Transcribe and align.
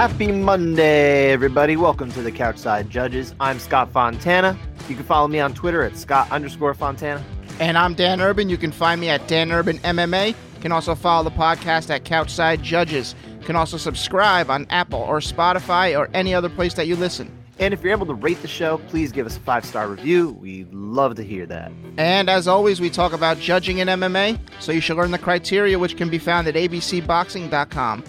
Happy 0.00 0.32
Monday, 0.32 1.30
everybody. 1.30 1.76
Welcome 1.76 2.10
to 2.12 2.22
the 2.22 2.32
Couchside 2.32 2.88
Judges. 2.88 3.34
I'm 3.38 3.58
Scott 3.58 3.92
Fontana. 3.92 4.58
You 4.88 4.96
can 4.96 5.04
follow 5.04 5.28
me 5.28 5.40
on 5.40 5.52
Twitter 5.52 5.82
at 5.82 5.94
Scott 5.94 6.30
underscore 6.30 6.72
Fontana. 6.72 7.22
And 7.58 7.76
I'm 7.76 7.92
Dan 7.92 8.22
Urban. 8.22 8.48
You 8.48 8.56
can 8.56 8.72
find 8.72 8.98
me 8.98 9.10
at 9.10 9.28
Dan 9.28 9.52
Urban 9.52 9.76
MMA. 9.80 10.28
You 10.28 10.60
can 10.62 10.72
also 10.72 10.94
follow 10.94 11.28
the 11.28 11.36
podcast 11.36 11.90
at 11.90 12.06
Couchside 12.06 12.62
Judges. 12.62 13.14
You 13.40 13.44
can 13.44 13.56
also 13.56 13.76
subscribe 13.76 14.48
on 14.48 14.66
Apple 14.70 15.00
or 15.00 15.18
Spotify 15.18 15.94
or 15.98 16.08
any 16.14 16.32
other 16.32 16.48
place 16.48 16.72
that 16.72 16.86
you 16.86 16.96
listen. 16.96 17.30
And 17.58 17.74
if 17.74 17.82
you're 17.82 17.92
able 17.92 18.06
to 18.06 18.14
rate 18.14 18.40
the 18.40 18.48
show, 18.48 18.78
please 18.88 19.12
give 19.12 19.26
us 19.26 19.36
a 19.36 19.40
five 19.40 19.66
star 19.66 19.86
review. 19.86 20.30
We'd 20.30 20.72
love 20.72 21.16
to 21.16 21.22
hear 21.22 21.44
that. 21.44 21.72
And 21.98 22.30
as 22.30 22.48
always, 22.48 22.80
we 22.80 22.88
talk 22.88 23.12
about 23.12 23.38
judging 23.38 23.80
in 23.80 23.88
MMA, 23.88 24.38
so 24.60 24.72
you 24.72 24.80
should 24.80 24.96
learn 24.96 25.10
the 25.10 25.18
criteria, 25.18 25.78
which 25.78 25.98
can 25.98 26.08
be 26.08 26.16
found 26.16 26.48
at 26.48 26.54
abcboxing.com. 26.54 28.02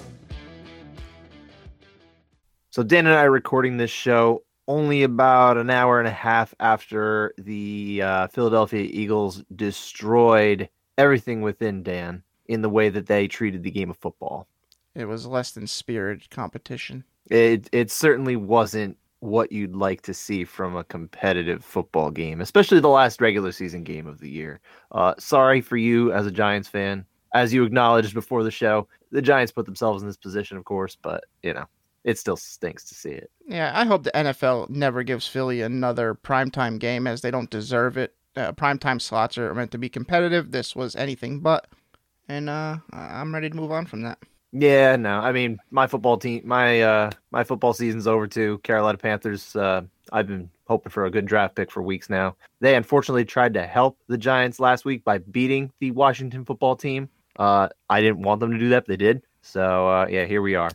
So, 2.72 2.84
Dan 2.84 3.06
and 3.06 3.16
I 3.16 3.24
are 3.24 3.32
recording 3.32 3.76
this 3.76 3.92
show 3.92 4.44
only 4.66 5.04
about 5.04 5.58
an 5.58 5.70
hour 5.70 6.00
and 6.00 6.08
a 6.08 6.12
half 6.12 6.56
after 6.62 7.34
the 7.38 8.02
uh, 8.02 8.28
Philadelphia 8.30 8.88
Eagles 8.90 9.44
destroyed 9.54 10.70
everything 10.98 11.42
within 11.42 11.84
Dan 11.84 12.24
in 12.46 12.62
the 12.62 12.70
way 12.70 12.88
that 12.88 13.08
they 13.08 13.28
treated 13.28 13.64
the 13.64 13.72
game 13.72 13.90
of 13.90 13.98
football. 13.98 14.48
It 14.96 15.04
was 15.04 15.28
less 15.28 15.52
than 15.52 15.68
spirited 15.68 16.30
competition. 16.30 17.04
It 17.30 17.68
it 17.74 17.92
certainly 17.92 18.38
wasn't 18.38 18.98
what 19.20 19.52
you'd 19.52 19.76
like 19.76 20.02
to 20.04 20.14
see 20.14 20.46
from 20.46 20.78
a 20.78 20.86
competitive 20.86 21.66
football 21.66 22.10
game, 22.10 22.40
especially 22.40 22.80
the 22.80 22.88
last 22.88 23.20
regular 23.20 23.52
season 23.52 23.84
game 23.84 24.08
of 24.08 24.20
the 24.20 24.30
year. 24.30 24.62
Uh, 24.94 25.14
sorry 25.20 25.60
for 25.60 25.76
you 25.76 26.14
as 26.14 26.26
a 26.26 26.32
Giants 26.32 26.70
fan. 26.70 27.06
As 27.34 27.54
you 27.54 27.66
acknowledged 27.66 28.14
before 28.14 28.44
the 28.44 28.52
show, 28.52 28.88
the 29.12 29.22
Giants 29.22 29.52
put 29.52 29.66
themselves 29.66 30.02
in 30.02 30.08
this 30.08 30.18
position, 30.18 30.56
of 30.56 30.64
course, 30.64 30.98
but 31.02 31.26
you 31.44 31.54
know, 31.54 31.66
it 32.04 32.18
still 32.18 32.38
stinks 32.38 32.86
to 32.86 32.96
see 32.96 33.12
it. 33.12 33.32
Yeah, 33.48 33.72
I 33.74 33.86
hope 33.86 34.04
the 34.04 34.12
NFL 34.12 34.70
never 34.70 35.04
gives 35.04 35.28
Philly 35.28 35.62
another 35.62 36.16
primetime 36.16 36.80
game 36.80 37.08
as 37.08 37.22
they 37.22 37.32
don't 37.32 37.50
deserve 37.50 37.98
it. 37.98 38.16
Uh, 38.36 38.54
primetime 38.54 39.02
slots 39.02 39.38
are 39.38 39.54
meant 39.54 39.72
to 39.72 39.78
be 39.78 39.90
competitive. 39.90 40.52
This 40.52 40.76
was 40.76 40.96
anything 40.96 41.40
but. 41.40 41.68
And 42.28 42.50
uh, 42.50 42.78
I'm 42.94 43.34
ready 43.34 43.50
to 43.50 43.56
move 43.56 43.72
on 43.72 43.86
from 43.86 44.04
that. 44.04 44.20
Yeah, 44.54 44.96
no. 44.96 45.20
I 45.20 45.32
mean, 45.32 45.60
my 45.70 45.88
football 45.88 46.18
team, 46.18 46.42
my 46.46 46.82
uh, 46.82 47.12
my 47.32 47.44
football 47.44 47.74
season's 47.74 48.08
over 48.08 48.28
too. 48.28 48.58
Carolina 48.60 48.98
Panthers. 48.98 49.56
Uh, 49.56 49.82
I've 50.12 50.28
been 50.28 50.50
hoping 50.68 50.92
for 50.92 51.06
a 51.06 51.12
good 51.12 51.26
draft 51.26 51.56
pick 51.56 51.72
for 51.72 51.82
weeks 51.82 52.10
now. 52.10 52.36
They 52.60 52.76
unfortunately 52.76 53.26
tried 53.26 53.54
to 53.54 53.66
help 53.66 53.98
the 54.08 54.18
Giants 54.18 54.60
last 54.60 54.84
week 54.84 55.06
by 55.06 55.20
beating 55.20 55.72
the 55.80 55.92
Washington 55.92 56.44
football 56.44 56.76
team. 56.76 57.10
Uh, 57.38 57.70
I 57.90 58.02
didn't 58.02 58.24
want 58.24 58.42
them 58.42 58.52
to 58.52 58.58
do 58.58 58.70
that, 58.70 58.84
but 58.84 58.88
they 58.88 58.98
did. 58.98 59.24
So 59.42 59.88
uh, 59.88 60.08
yeah, 60.10 60.26
here 60.26 60.42
we 60.42 60.56
are. 60.56 60.72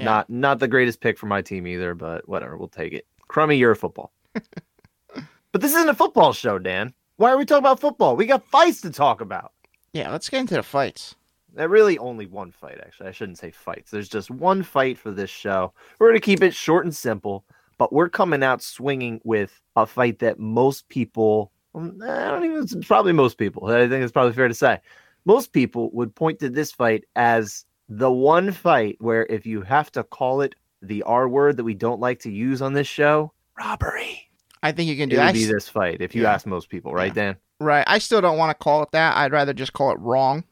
Yeah. 0.00 0.06
Not 0.06 0.30
not 0.30 0.58
the 0.58 0.68
greatest 0.68 1.00
pick 1.00 1.18
for 1.18 1.26
my 1.26 1.42
team 1.42 1.66
either, 1.66 1.94
but 1.94 2.28
whatever, 2.28 2.56
we'll 2.56 2.68
take 2.68 2.92
it. 2.92 3.06
Crummy, 3.28 3.56
you're 3.56 3.70
a 3.70 3.76
football. 3.76 4.12
but 4.34 5.60
this 5.60 5.74
isn't 5.74 5.88
a 5.88 5.94
football 5.94 6.32
show, 6.32 6.58
Dan. 6.58 6.92
Why 7.16 7.30
are 7.30 7.36
we 7.36 7.44
talking 7.44 7.62
about 7.62 7.80
football? 7.80 8.16
We 8.16 8.26
got 8.26 8.46
fights 8.46 8.80
to 8.80 8.90
talk 8.90 9.20
about. 9.20 9.52
Yeah, 9.92 10.10
let's 10.10 10.28
get 10.28 10.40
into 10.40 10.54
the 10.54 10.62
fights. 10.62 11.16
There 11.52 11.68
really 11.68 11.98
only 11.98 12.26
one 12.26 12.50
fight, 12.50 12.80
actually. 12.80 13.08
I 13.08 13.12
shouldn't 13.12 13.38
say 13.38 13.50
fights. 13.50 13.90
There's 13.90 14.08
just 14.08 14.30
one 14.30 14.62
fight 14.62 14.96
for 14.96 15.10
this 15.10 15.30
show. 15.30 15.72
We're 15.98 16.08
going 16.08 16.20
to 16.20 16.24
keep 16.24 16.42
it 16.42 16.54
short 16.54 16.84
and 16.84 16.94
simple, 16.94 17.44
but 17.76 17.92
we're 17.92 18.08
coming 18.08 18.42
out 18.42 18.62
swinging 18.62 19.20
with 19.24 19.60
a 19.76 19.86
fight 19.86 20.20
that 20.20 20.38
most 20.38 20.88
people, 20.88 21.50
um, 21.74 22.00
I 22.02 22.30
don't 22.30 22.44
even, 22.44 22.82
probably 22.82 23.12
most 23.12 23.36
people, 23.36 23.66
I 23.66 23.88
think 23.88 24.02
it's 24.02 24.12
probably 24.12 24.32
fair 24.32 24.48
to 24.48 24.54
say, 24.54 24.78
most 25.24 25.52
people 25.52 25.90
would 25.92 26.14
point 26.14 26.38
to 26.38 26.48
this 26.48 26.72
fight 26.72 27.04
as 27.16 27.64
the 27.90 28.10
one 28.10 28.52
fight 28.52 28.96
where 29.00 29.26
if 29.26 29.44
you 29.44 29.62
have 29.62 29.90
to 29.92 30.04
call 30.04 30.40
it 30.40 30.54
the 30.80 31.02
R 31.02 31.28
word 31.28 31.56
that 31.56 31.64
we 31.64 31.74
don't 31.74 32.00
like 32.00 32.20
to 32.20 32.30
use 32.30 32.62
on 32.62 32.72
this 32.72 32.86
show, 32.86 33.32
robbery. 33.58 34.30
I 34.62 34.72
think 34.72 34.88
you 34.88 34.96
can 34.96 35.08
do 35.08 35.16
It 35.16 35.18
would 35.18 35.26
that. 35.26 35.34
be 35.34 35.44
this 35.44 35.68
fight 35.68 36.00
if 36.00 36.14
you 36.14 36.22
Yeah. 36.22 36.32
ask 36.32 36.46
most 36.46 36.68
people, 36.68 36.94
right, 36.94 37.12
Dan? 37.12 37.36
Right. 37.58 37.84
I 37.86 37.98
still 37.98 38.20
don't 38.20 38.38
want 38.38 38.56
to 38.56 38.62
call 38.62 38.82
it 38.82 38.92
that. 38.92 39.16
I'd 39.16 39.32
rather 39.32 39.52
just 39.52 39.72
call 39.72 39.90
it 39.90 39.98
wrong. 39.98 40.44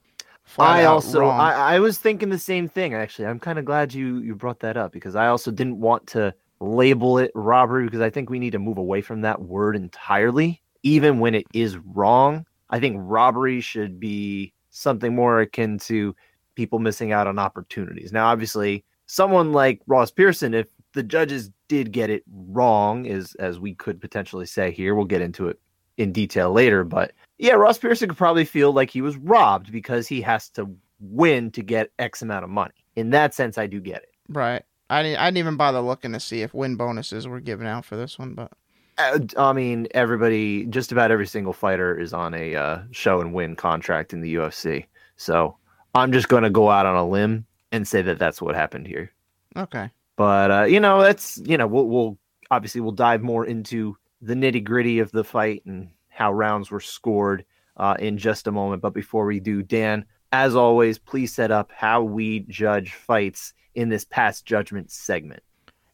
Flat 0.44 0.80
I 0.80 0.84
also 0.84 1.20
wrong. 1.20 1.40
I, 1.40 1.74
I 1.74 1.78
was 1.78 1.98
thinking 1.98 2.30
the 2.30 2.38
same 2.38 2.68
thing 2.68 2.94
actually. 2.94 3.26
I'm 3.26 3.38
kind 3.38 3.58
of 3.58 3.64
glad 3.64 3.94
you 3.94 4.18
you 4.18 4.34
brought 4.34 4.60
that 4.60 4.76
up 4.76 4.92
because 4.92 5.14
I 5.14 5.28
also 5.28 5.50
didn't 5.50 5.78
want 5.78 6.06
to 6.08 6.34
label 6.60 7.18
it 7.18 7.30
robbery 7.34 7.84
because 7.84 8.00
I 8.00 8.10
think 8.10 8.30
we 8.30 8.38
need 8.38 8.52
to 8.52 8.58
move 8.58 8.78
away 8.78 9.00
from 9.00 9.20
that 9.20 9.40
word 9.42 9.76
entirely 9.76 10.60
even 10.82 11.20
when 11.20 11.34
it 11.34 11.46
is 11.54 11.76
wrong. 11.78 12.46
I 12.70 12.80
think 12.80 12.96
robbery 12.98 13.60
should 13.60 14.00
be 14.00 14.52
something 14.70 15.14
more 15.14 15.40
akin 15.40 15.78
to 15.80 16.16
people 16.58 16.80
missing 16.80 17.12
out 17.12 17.28
on 17.28 17.38
opportunities. 17.38 18.12
Now 18.12 18.26
obviously 18.26 18.84
someone 19.06 19.52
like 19.52 19.80
Ross 19.86 20.10
Pearson 20.10 20.54
if 20.54 20.66
the 20.92 21.04
judges 21.04 21.50
did 21.68 21.92
get 21.92 22.10
it 22.10 22.24
wrong 22.32 23.06
as 23.06 23.36
as 23.36 23.60
we 23.60 23.76
could 23.76 24.00
potentially 24.00 24.44
say 24.44 24.72
here, 24.72 24.96
we'll 24.96 25.04
get 25.04 25.20
into 25.22 25.46
it 25.46 25.60
in 25.98 26.10
detail 26.10 26.50
later, 26.50 26.82
but 26.82 27.12
yeah, 27.38 27.52
Ross 27.52 27.78
Pearson 27.78 28.08
could 28.08 28.18
probably 28.18 28.44
feel 28.44 28.72
like 28.72 28.90
he 28.90 29.00
was 29.02 29.16
robbed 29.18 29.70
because 29.70 30.08
he 30.08 30.20
has 30.22 30.48
to 30.50 30.68
win 30.98 31.52
to 31.52 31.62
get 31.62 31.92
X 32.00 32.22
amount 32.22 32.42
of 32.42 32.50
money. 32.50 32.74
In 32.96 33.10
that 33.10 33.34
sense, 33.34 33.56
I 33.56 33.68
do 33.68 33.80
get 33.80 34.02
it. 34.02 34.10
right. 34.28 34.64
I 34.90 35.04
didn't, 35.04 35.20
I 35.20 35.26
didn't 35.26 35.38
even 35.38 35.56
bother 35.56 35.80
looking 35.80 36.12
to 36.12 36.18
see 36.18 36.40
if 36.42 36.54
win 36.54 36.74
bonuses 36.74 37.28
were 37.28 37.40
given 37.40 37.68
out 37.68 37.84
for 37.84 37.94
this 37.96 38.18
one, 38.18 38.34
but 38.34 38.50
Uh, 38.96 39.20
I 39.36 39.52
mean, 39.52 39.86
everybody, 39.92 40.66
just 40.66 40.90
about 40.90 41.12
every 41.12 41.26
single 41.26 41.52
fighter 41.52 41.96
is 41.96 42.12
on 42.12 42.34
a 42.34 42.56
uh, 42.56 42.78
show 42.90 43.20
and 43.20 43.32
win 43.32 43.54
contract 43.54 44.12
in 44.12 44.22
the 44.22 44.34
UFC. 44.34 44.86
So 45.16 45.56
I'm 45.98 46.12
just 46.12 46.28
going 46.28 46.44
to 46.44 46.50
go 46.50 46.70
out 46.70 46.86
on 46.86 46.96
a 46.96 47.06
limb 47.06 47.46
and 47.72 47.86
say 47.86 48.02
that 48.02 48.18
that's 48.18 48.40
what 48.40 48.54
happened 48.54 48.86
here. 48.86 49.12
okay. 49.56 49.90
But 50.16 50.50
uh, 50.50 50.64
you 50.64 50.80
know, 50.80 51.00
that's 51.00 51.40
you 51.44 51.56
know, 51.56 51.66
we'll, 51.68 51.86
we'll 51.86 52.18
obviously 52.50 52.80
we'll 52.80 52.92
dive 52.92 53.22
more 53.22 53.46
into 53.46 53.96
the 54.20 54.34
nitty 54.34 54.64
gritty 54.64 54.98
of 54.98 55.12
the 55.12 55.22
fight 55.22 55.62
and 55.64 55.90
how 56.08 56.32
rounds 56.32 56.70
were 56.70 56.80
scored 56.80 57.44
uh, 57.76 57.94
in 57.98 58.18
just 58.18 58.48
a 58.48 58.52
moment. 58.52 58.82
But 58.82 58.94
before 58.94 59.26
we 59.26 59.38
do, 59.38 59.62
Dan, 59.62 60.04
as 60.32 60.56
always, 60.56 60.98
please 60.98 61.32
set 61.32 61.50
up 61.50 61.70
how 61.72 62.02
we 62.02 62.40
judge 62.40 62.94
fights 62.94 63.54
in 63.74 63.88
this 63.88 64.04
past 64.04 64.44
judgment 64.44 64.90
segment. 64.90 65.42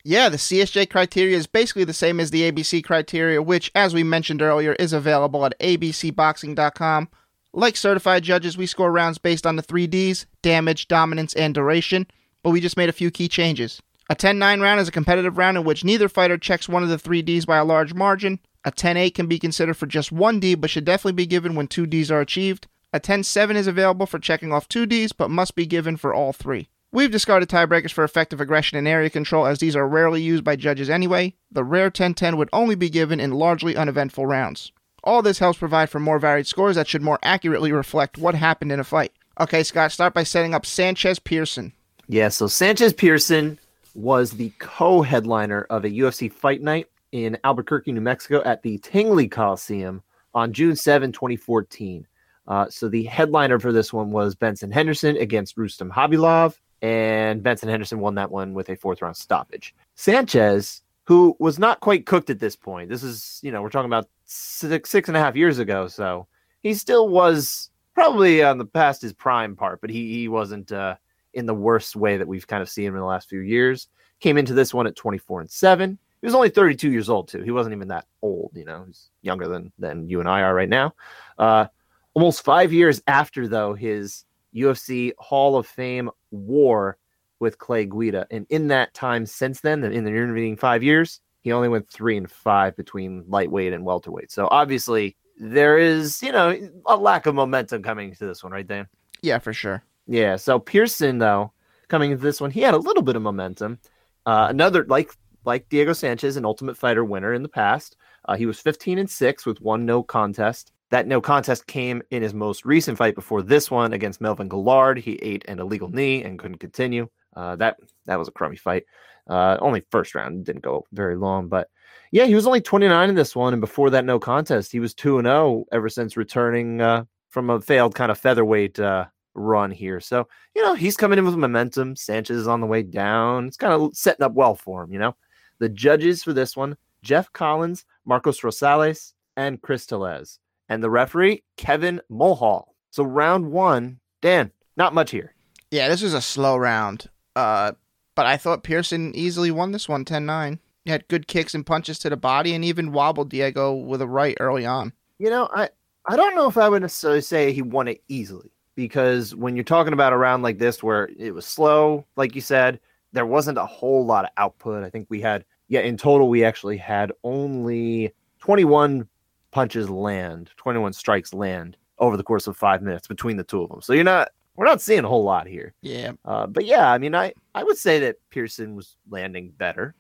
Yeah, 0.05 0.29
the 0.29 0.37
CSJ 0.37 0.91
criteria 0.91 1.37
is 1.37 1.47
basically 1.47 1.85
the 1.85 1.95
same 1.95 2.21
as 2.21 2.31
the 2.31 2.51
ABC 2.51 2.85
criteria, 2.85 3.43
which, 3.43 3.71
as 3.75 3.95
we 3.95 4.03
mentioned 4.03 4.43
earlier, 4.43 4.75
is 4.75 4.93
available 4.93 5.47
at 5.47 5.59
abcboxing.com. 5.61 7.09
Like 7.57 7.77
certified 7.77 8.25
judges, 8.25 8.59
we 8.59 8.67
score 8.67 8.91
rounds 8.91 9.19
based 9.19 9.47
on 9.47 9.55
the 9.55 9.63
three 9.63 9.87
Ds 9.87 10.27
damage, 10.43 10.89
dominance, 10.89 11.35
and 11.35 11.55
duration, 11.55 12.05
but 12.43 12.51
we 12.51 12.61
just 12.61 12.77
made 12.77 12.89
a 12.89 12.93
few 12.93 13.13
key 13.13 13.29
changes. 13.29 13.81
A 14.11 14.17
10 14.17 14.41
9 14.41 14.61
round 14.61 14.81
is 14.81 14.89
a 14.89 14.93
competitive 14.93 15.39
round 15.39 15.57
in 15.57 15.63
which 15.63 15.85
neither 15.85 16.09
fighter 16.09 16.37
checks 16.37 16.69
one 16.69 16.83
of 16.83 16.89
the 16.89 16.99
three 16.99 17.23
Ds 17.23 17.45
by 17.45 17.59
a 17.59 17.65
large 17.65 17.95
margin. 17.95 18.41
A 18.65 18.73
10 18.73 18.97
8 18.97 19.15
can 19.15 19.29
be 19.29 19.39
considered 19.39 19.75
for 19.75 19.87
just 19.87 20.11
one 20.11 20.41
D, 20.41 20.57
but 20.57 20.69
should 20.69 20.85
definitely 20.85 21.13
be 21.13 21.27
given 21.27 21.55
when 21.55 21.69
two 21.69 21.87
Ds 21.87 22.11
are 22.11 22.21
achieved. 22.21 22.67
A 22.93 22.99
10 22.99 23.23
7 23.23 23.57
is 23.57 23.69
available 23.69 24.07
for 24.07 24.19
checking 24.19 24.53
off 24.53 24.69
two 24.69 24.85
Ds, 24.85 25.13
but 25.13 25.31
must 25.31 25.55
be 25.55 25.65
given 25.65 25.97
for 25.97 26.13
all 26.13 26.33
three. 26.33 26.69
We've 26.91 27.13
discarded 27.13 27.49
tiebreakers 27.49 27.93
for 27.93 28.03
effective 28.03 28.41
aggression 28.41 28.79
and 28.79 28.89
area 28.89 29.11
control 29.11 29.47
as 29.47 29.61
these 29.61 29.77
are 29.77 29.87
rarely 29.87 30.21
used 30.21 30.43
by 30.43 30.57
judges 30.57 30.91
anyway. 30.91 31.37
The 31.53 31.63
rare 31.63 31.89
10 31.89 32.15
10 32.15 32.37
would 32.37 32.51
only 32.53 32.75
be 32.75 32.91
given 32.91 33.21
in 33.21 33.31
largely 33.31 33.77
uneventful 33.77 34.27
rounds. 34.27 34.73
All 35.05 35.21
this 35.21 35.39
helps 35.39 35.59
provide 35.59 35.91
for 35.91 36.01
more 36.01 36.19
varied 36.19 36.47
scores 36.47 36.77
that 36.77 36.89
should 36.89 37.03
more 37.03 37.19
accurately 37.23 37.73
reflect 37.73 38.17
what 38.17 38.35
happened 38.35 38.73
in 38.73 38.81
a 38.81 38.85
fight. 38.85 39.13
Okay, 39.39 39.63
Scott, 39.63 39.93
start 39.93 40.15
by 40.15 40.23
setting 40.23 40.55
up 40.55 40.65
Sanchez 40.65 41.19
Pearson. 41.19 41.73
Yeah, 42.09 42.29
so 42.29 42.47
Sanchez 42.47 42.95
Pearson 42.95 43.59
was 43.95 44.33
the 44.33 44.51
co-headliner 44.59 45.67
of 45.69 45.85
a 45.85 45.91
UFC 45.91 46.33
fight 46.33 46.63
night 46.63 46.89
in 47.13 47.39
Albuquerque, 47.45 47.93
New 47.93 48.01
Mexico 48.01 48.43
at 48.45 48.63
the 48.63 48.79
Tingley 48.79 49.29
Coliseum 49.29 50.03
on 50.35 50.53
June 50.53 50.75
7, 50.75 51.13
2014. 51.13 52.07
Uh, 52.47 52.67
so 52.71 52.89
the 52.89 53.05
headliner 53.05 53.59
for 53.59 53.73
this 53.73 53.93
one 53.93 54.11
was 54.11 54.35
Benson 54.35 54.71
Henderson 54.71 55.17
against 55.19 55.57
Rustam 55.59 55.91
Khabilov, 55.91 56.57
and 56.81 57.43
Benson 57.43 57.69
Henderson 57.69 58.01
won 58.01 58.15
that 58.15 58.31
one 58.31 58.55
with 58.55 58.71
a 58.71 58.77
fourth 58.77 59.03
round 59.03 59.17
stoppage. 59.17 59.75
Sanchez, 59.97 60.83
who 61.05 61.37
was 61.39 61.59
not 61.59 61.81
quite 61.81 62.07
cooked 62.07 62.31
at 62.31 62.41
this 62.41 62.57
point, 62.57 62.89
this 62.89 63.03
is, 63.03 63.39
you 63.43 63.53
know, 63.53 63.63
we're 63.63 63.71
talking 63.71 63.91
about 63.91 64.09
six, 64.25 64.91
six 64.91 65.09
and 65.09 65.17
a 65.17 65.21
half 65.21 65.37
years 65.37 65.59
ago, 65.59 65.87
so 65.89 66.27
he 66.63 66.75
still 66.75 67.09
was 67.09 67.71
probably 67.95 68.43
on 68.43 68.59
the 68.59 68.65
past 68.65 69.03
his 69.03 69.13
prime 69.13 69.57
part, 69.57 69.81
but 69.81 69.91
he, 69.91 70.13
he 70.13 70.29
wasn't 70.29 70.73
uh, 70.73 70.97
in 71.33 71.47
the 71.47 71.55
worst 71.55 71.97
way 71.97 72.17
that 72.17 72.27
we've 72.29 72.47
kind 72.47 72.63
of 72.63 72.69
seen 72.69 72.87
him 72.87 72.95
in 72.95 73.01
the 73.01 73.07
last 73.07 73.29
few 73.29 73.41
years. 73.41 73.89
Came 74.21 74.39
into 74.39 74.55
this 74.55 74.75
one 74.75 74.87
at 74.87 74.97
24 74.97 75.43
and 75.43 75.51
7. 75.51 75.99
He 76.21 76.27
was 76.27 76.35
only 76.35 76.49
32 76.49 76.91
years 76.91 77.11
old, 77.11 77.29
too. 77.29 77.43
He 77.43 77.51
wasn't 77.51 77.75
even 77.75 77.89
that 77.89 78.07
old, 78.23 78.53
you 78.55 78.65
know, 78.65 78.85
he's 78.87 79.11
younger 79.23 79.47
than, 79.47 79.73
than 79.79 80.09
you 80.09 80.21
and 80.21 80.29
I 80.29 80.41
are 80.41 80.55
right 80.55 80.69
now. 80.69 80.95
Uh, 81.39 81.67
almost 82.15 82.45
five 82.45 82.73
years 82.73 83.03
after, 83.07 83.47
though, 83.47 83.75
his 83.75 84.25
UFC 84.55 85.13
Hall 85.19 85.57
of 85.57 85.67
Fame 85.67 86.11
war 86.31 86.97
with 87.41 87.59
Clay 87.59 87.85
Guida. 87.85 88.27
And 88.31 88.47
in 88.49 88.69
that 88.69 88.95
time 88.95 89.27
since 89.27 89.61
then, 89.61 89.85
in 89.85 90.05
the 90.05 90.11
intervening 90.11 90.57
five 90.57 90.83
years, 90.83 91.21
he 91.45 91.53
only 91.53 91.69
went 91.69 91.89
three 91.91 92.17
and 92.17 92.29
five 92.29 92.75
between 92.75 93.23
lightweight 93.29 93.75
and 93.75 93.85
welterweight. 93.85 94.33
So 94.33 94.49
obviously, 94.51 95.15
there 95.39 95.77
is, 95.77 96.23
you 96.23 96.33
know, 96.33 96.59
a 96.87 96.97
lack 96.97 97.27
of 97.27 97.35
momentum 97.35 97.83
coming 97.83 98.09
into 98.09 98.27
this 98.27 98.43
one, 98.43 98.53
right, 98.53 98.67
Dan? 98.67 98.89
Yeah, 99.21 99.39
for 99.39 99.53
sure. 99.53 99.85
Yeah. 100.07 100.37
So 100.37 100.59
Pearson, 100.59 101.19
though, 101.19 101.53
coming 101.89 102.13
into 102.13 102.23
this 102.23 102.41
one, 102.41 102.51
he 102.51 102.63
had 102.63 102.73
a 102.73 102.79
little 102.79 103.03
bit 103.03 103.15
of 103.15 103.21
momentum. 103.23 103.79
Uh, 104.25 104.47
another 104.49 104.85
like 104.87 105.13
like 105.45 105.69
Diego 105.69 105.93
Sanchez, 105.93 106.39
an 106.39 106.47
Ultimate 106.47 106.79
Fighter 106.79 107.05
winner 107.05 107.35
in 107.35 107.43
the 107.43 107.49
past. 107.49 107.97
Uh, 108.25 108.37
he 108.37 108.47
was 108.47 108.59
15 108.59 108.99
and 108.99 109.11
six 109.11 109.45
with 109.45 109.61
one 109.61 109.85
no 109.85 110.03
contest. 110.03 110.73
That 110.89 111.07
no 111.07 111.21
contest 111.21 111.67
came 111.67 112.03
in 112.11 112.23
his 112.23 112.33
most 112.33 112.65
recent 112.65 112.97
fight 112.97 113.15
before 113.15 113.43
this 113.43 113.71
one 113.71 113.93
against 113.93 114.23
Melvin 114.23 114.49
Guillard. 114.49 114.97
He 114.97 115.17
ate 115.17 115.45
an 115.47 115.59
illegal 115.59 115.91
knee 115.91 116.23
and 116.23 116.39
couldn't 116.39 116.59
continue. 116.59 117.09
Uh, 117.37 117.57
that 117.57 117.77
that 118.07 118.19
was 118.19 118.29
a 118.29 118.33
crummy 118.33 118.57
fight. 118.57 118.85
Uh, 119.29 119.57
only 119.61 119.83
first 119.91 120.15
round 120.15 120.45
didn't 120.45 120.63
go 120.63 120.87
very 120.93 121.17
long, 121.17 121.49
but 121.49 121.69
yeah, 122.13 122.27
he 122.27 122.35
was 122.35 122.47
only 122.47 122.61
29 122.61 123.09
in 123.09 123.15
this 123.15 123.35
one, 123.35 123.55
and 123.55 123.61
before 123.61 123.91
that 123.91 124.05
no 124.05 124.21
contest, 124.21 124.71
he 124.71 124.79
was 124.79 124.95
two 124.95 125.19
and 125.19 125.27
zero 125.27 125.65
ever 125.73 125.89
since 125.89 126.17
returning 126.17 126.81
uh, 126.81 127.05
from 127.29 127.51
a 127.51 127.61
failed 127.61 127.95
kind 127.95 128.13
of 128.13 128.19
featherweight 128.19 128.79
uh, 128.79 129.07
run 129.35 129.71
here. 129.71 129.99
So 129.99 130.29
you 130.55 130.63
know 130.63 130.75
he's 130.75 130.97
coming 130.97 131.19
in 131.19 131.25
with 131.25 131.35
momentum. 131.35 131.97
Sanchez 131.97 132.37
is 132.37 132.47
on 132.47 132.61
the 132.61 132.69
way 132.69 132.83
down. 132.83 133.49
It's 133.49 133.57
kind 133.57 133.73
of 133.73 133.97
setting 133.97 134.25
up 134.25 134.33
well 134.33 134.55
for 134.55 134.85
him. 134.85 134.93
You 134.93 135.01
know, 135.01 135.17
the 135.59 135.69
judges 135.69 136.23
for 136.23 136.33
this 136.33 136.57
one: 136.57 136.77
Jeff 137.03 137.33
Collins, 137.33 137.85
Marcos 138.05 138.41
Rosales, 138.41 139.15
and 139.37 139.61
Chris 139.61 139.87
Tellez, 139.87 140.39
and 140.69 140.83
the 140.83 140.91
referee 140.91 141.43
Kevin 141.57 142.01
Mulhall. 142.09 142.77
So 142.91 143.03
round 143.03 143.51
one, 143.51 143.99
Dan, 144.23 144.53
not 144.77 144.95
much 144.95 145.11
here. 145.11 145.35
Yeah, 145.73 145.89
this 145.89 146.03
was 146.03 146.15
a 146.15 146.21
slow 146.21 146.57
round. 146.57 147.09
Uh, 147.35 147.73
but 148.15 148.27
I 148.27 148.37
thought 148.37 148.65
Pearson 148.65 149.15
easily 149.15 149.51
won 149.51 149.73
this 149.73 149.89
one 149.89 150.05
10 150.05 150.27
9. 150.27 150.59
He 150.85 150.91
had 150.91 151.09
good 151.09 151.27
kicks 151.27 151.55
and 151.55 151.65
punches 151.65 151.99
to 152.01 152.11
the 152.11 152.17
body 152.17 152.55
and 152.55 152.65
even 152.65 152.93
wobbled 152.93 153.31
Diego 153.31 153.73
with 153.73 154.03
a 154.03 154.07
right 154.07 154.37
early 154.39 154.67
on. 154.67 154.93
You 155.19 155.31
know, 155.31 155.49
I, 155.55 155.71
I 156.07 156.17
don't 156.17 156.35
know 156.35 156.49
if 156.49 156.59
I 156.59 156.69
would 156.69 156.83
necessarily 156.83 157.23
say 157.23 157.53
he 157.53 157.63
won 157.63 157.89
it 157.89 158.03
easily 158.09 158.51
because 158.75 159.35
when 159.35 159.57
you're 159.57 159.65
talking 159.65 159.95
about 159.95 160.13
a 160.13 160.19
round 160.19 160.43
like 160.43 160.59
this 160.59 160.83
where 160.83 161.09
it 161.17 161.35
was 161.35 161.47
slow, 161.47 162.05
like 162.17 162.35
you 162.35 162.41
said, 162.41 162.81
there 163.13 163.25
wasn't 163.25 163.59
a 163.59 163.65
whole 163.65 164.05
lot 164.05 164.25
of 164.25 164.31
output. 164.37 164.85
I 164.85 164.91
think 164.91 165.07
we 165.09 165.21
had, 165.21 165.45
yeah, 165.69 165.81
in 165.81 165.97
total, 165.97 166.29
we 166.29 166.45
actually 166.45 166.77
had 166.77 167.13
only 167.23 168.13
21 168.41 169.09
punches 169.53 169.89
land, 169.89 170.51
21 170.57 170.93
strikes 170.93 171.33
land 171.33 171.77
over 171.99 172.17
the 172.17 172.25
course 172.25 172.47
of 172.47 172.57
five 172.57 172.83
minutes 172.83 173.07
between 173.07 173.37
the 173.37 173.45
two 173.45 173.63
of 173.63 173.71
them. 173.71 173.81
So 173.81 173.93
you're 173.93 174.05
not 174.05 174.31
we're 174.57 174.67
not 174.67 174.81
seeing 174.81 175.05
a 175.05 175.09
whole 175.09 175.25
lot 175.25 175.47
here. 175.47 175.75
Yeah. 175.83 176.13
Uh, 176.25 176.47
but 176.47 176.65
yeah, 176.65 176.91
I 176.91 176.99
mean, 176.99 177.15
I, 177.15 177.33
I 177.55 177.65
would 177.65 177.79
say 177.79 178.01
that 178.01 178.17
Pearson 178.31 178.75
was 178.75 178.97
landing 179.09 179.53
better. 179.57 179.95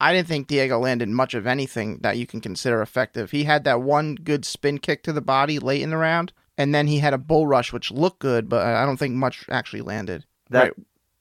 I 0.00 0.12
didn't 0.14 0.28
think 0.28 0.46
Diego 0.46 0.78
landed 0.78 1.08
much 1.10 1.34
of 1.34 1.46
anything 1.46 1.98
that 1.98 2.16
you 2.16 2.26
can 2.26 2.40
consider 2.40 2.80
effective. 2.80 3.30
He 3.30 3.44
had 3.44 3.64
that 3.64 3.82
one 3.82 4.14
good 4.14 4.44
spin 4.44 4.78
kick 4.78 5.02
to 5.02 5.12
the 5.12 5.20
body 5.20 5.58
late 5.58 5.82
in 5.82 5.90
the 5.90 5.98
round, 5.98 6.32
and 6.56 6.74
then 6.74 6.86
he 6.86 6.98
had 6.98 7.12
a 7.12 7.18
bull 7.18 7.46
rush, 7.46 7.72
which 7.72 7.90
looked 7.90 8.20
good, 8.20 8.48
but 8.48 8.64
I 8.64 8.86
don't 8.86 8.96
think 8.96 9.14
much 9.14 9.44
actually 9.50 9.82
landed. 9.82 10.24
That 10.48 10.62
right. 10.62 10.72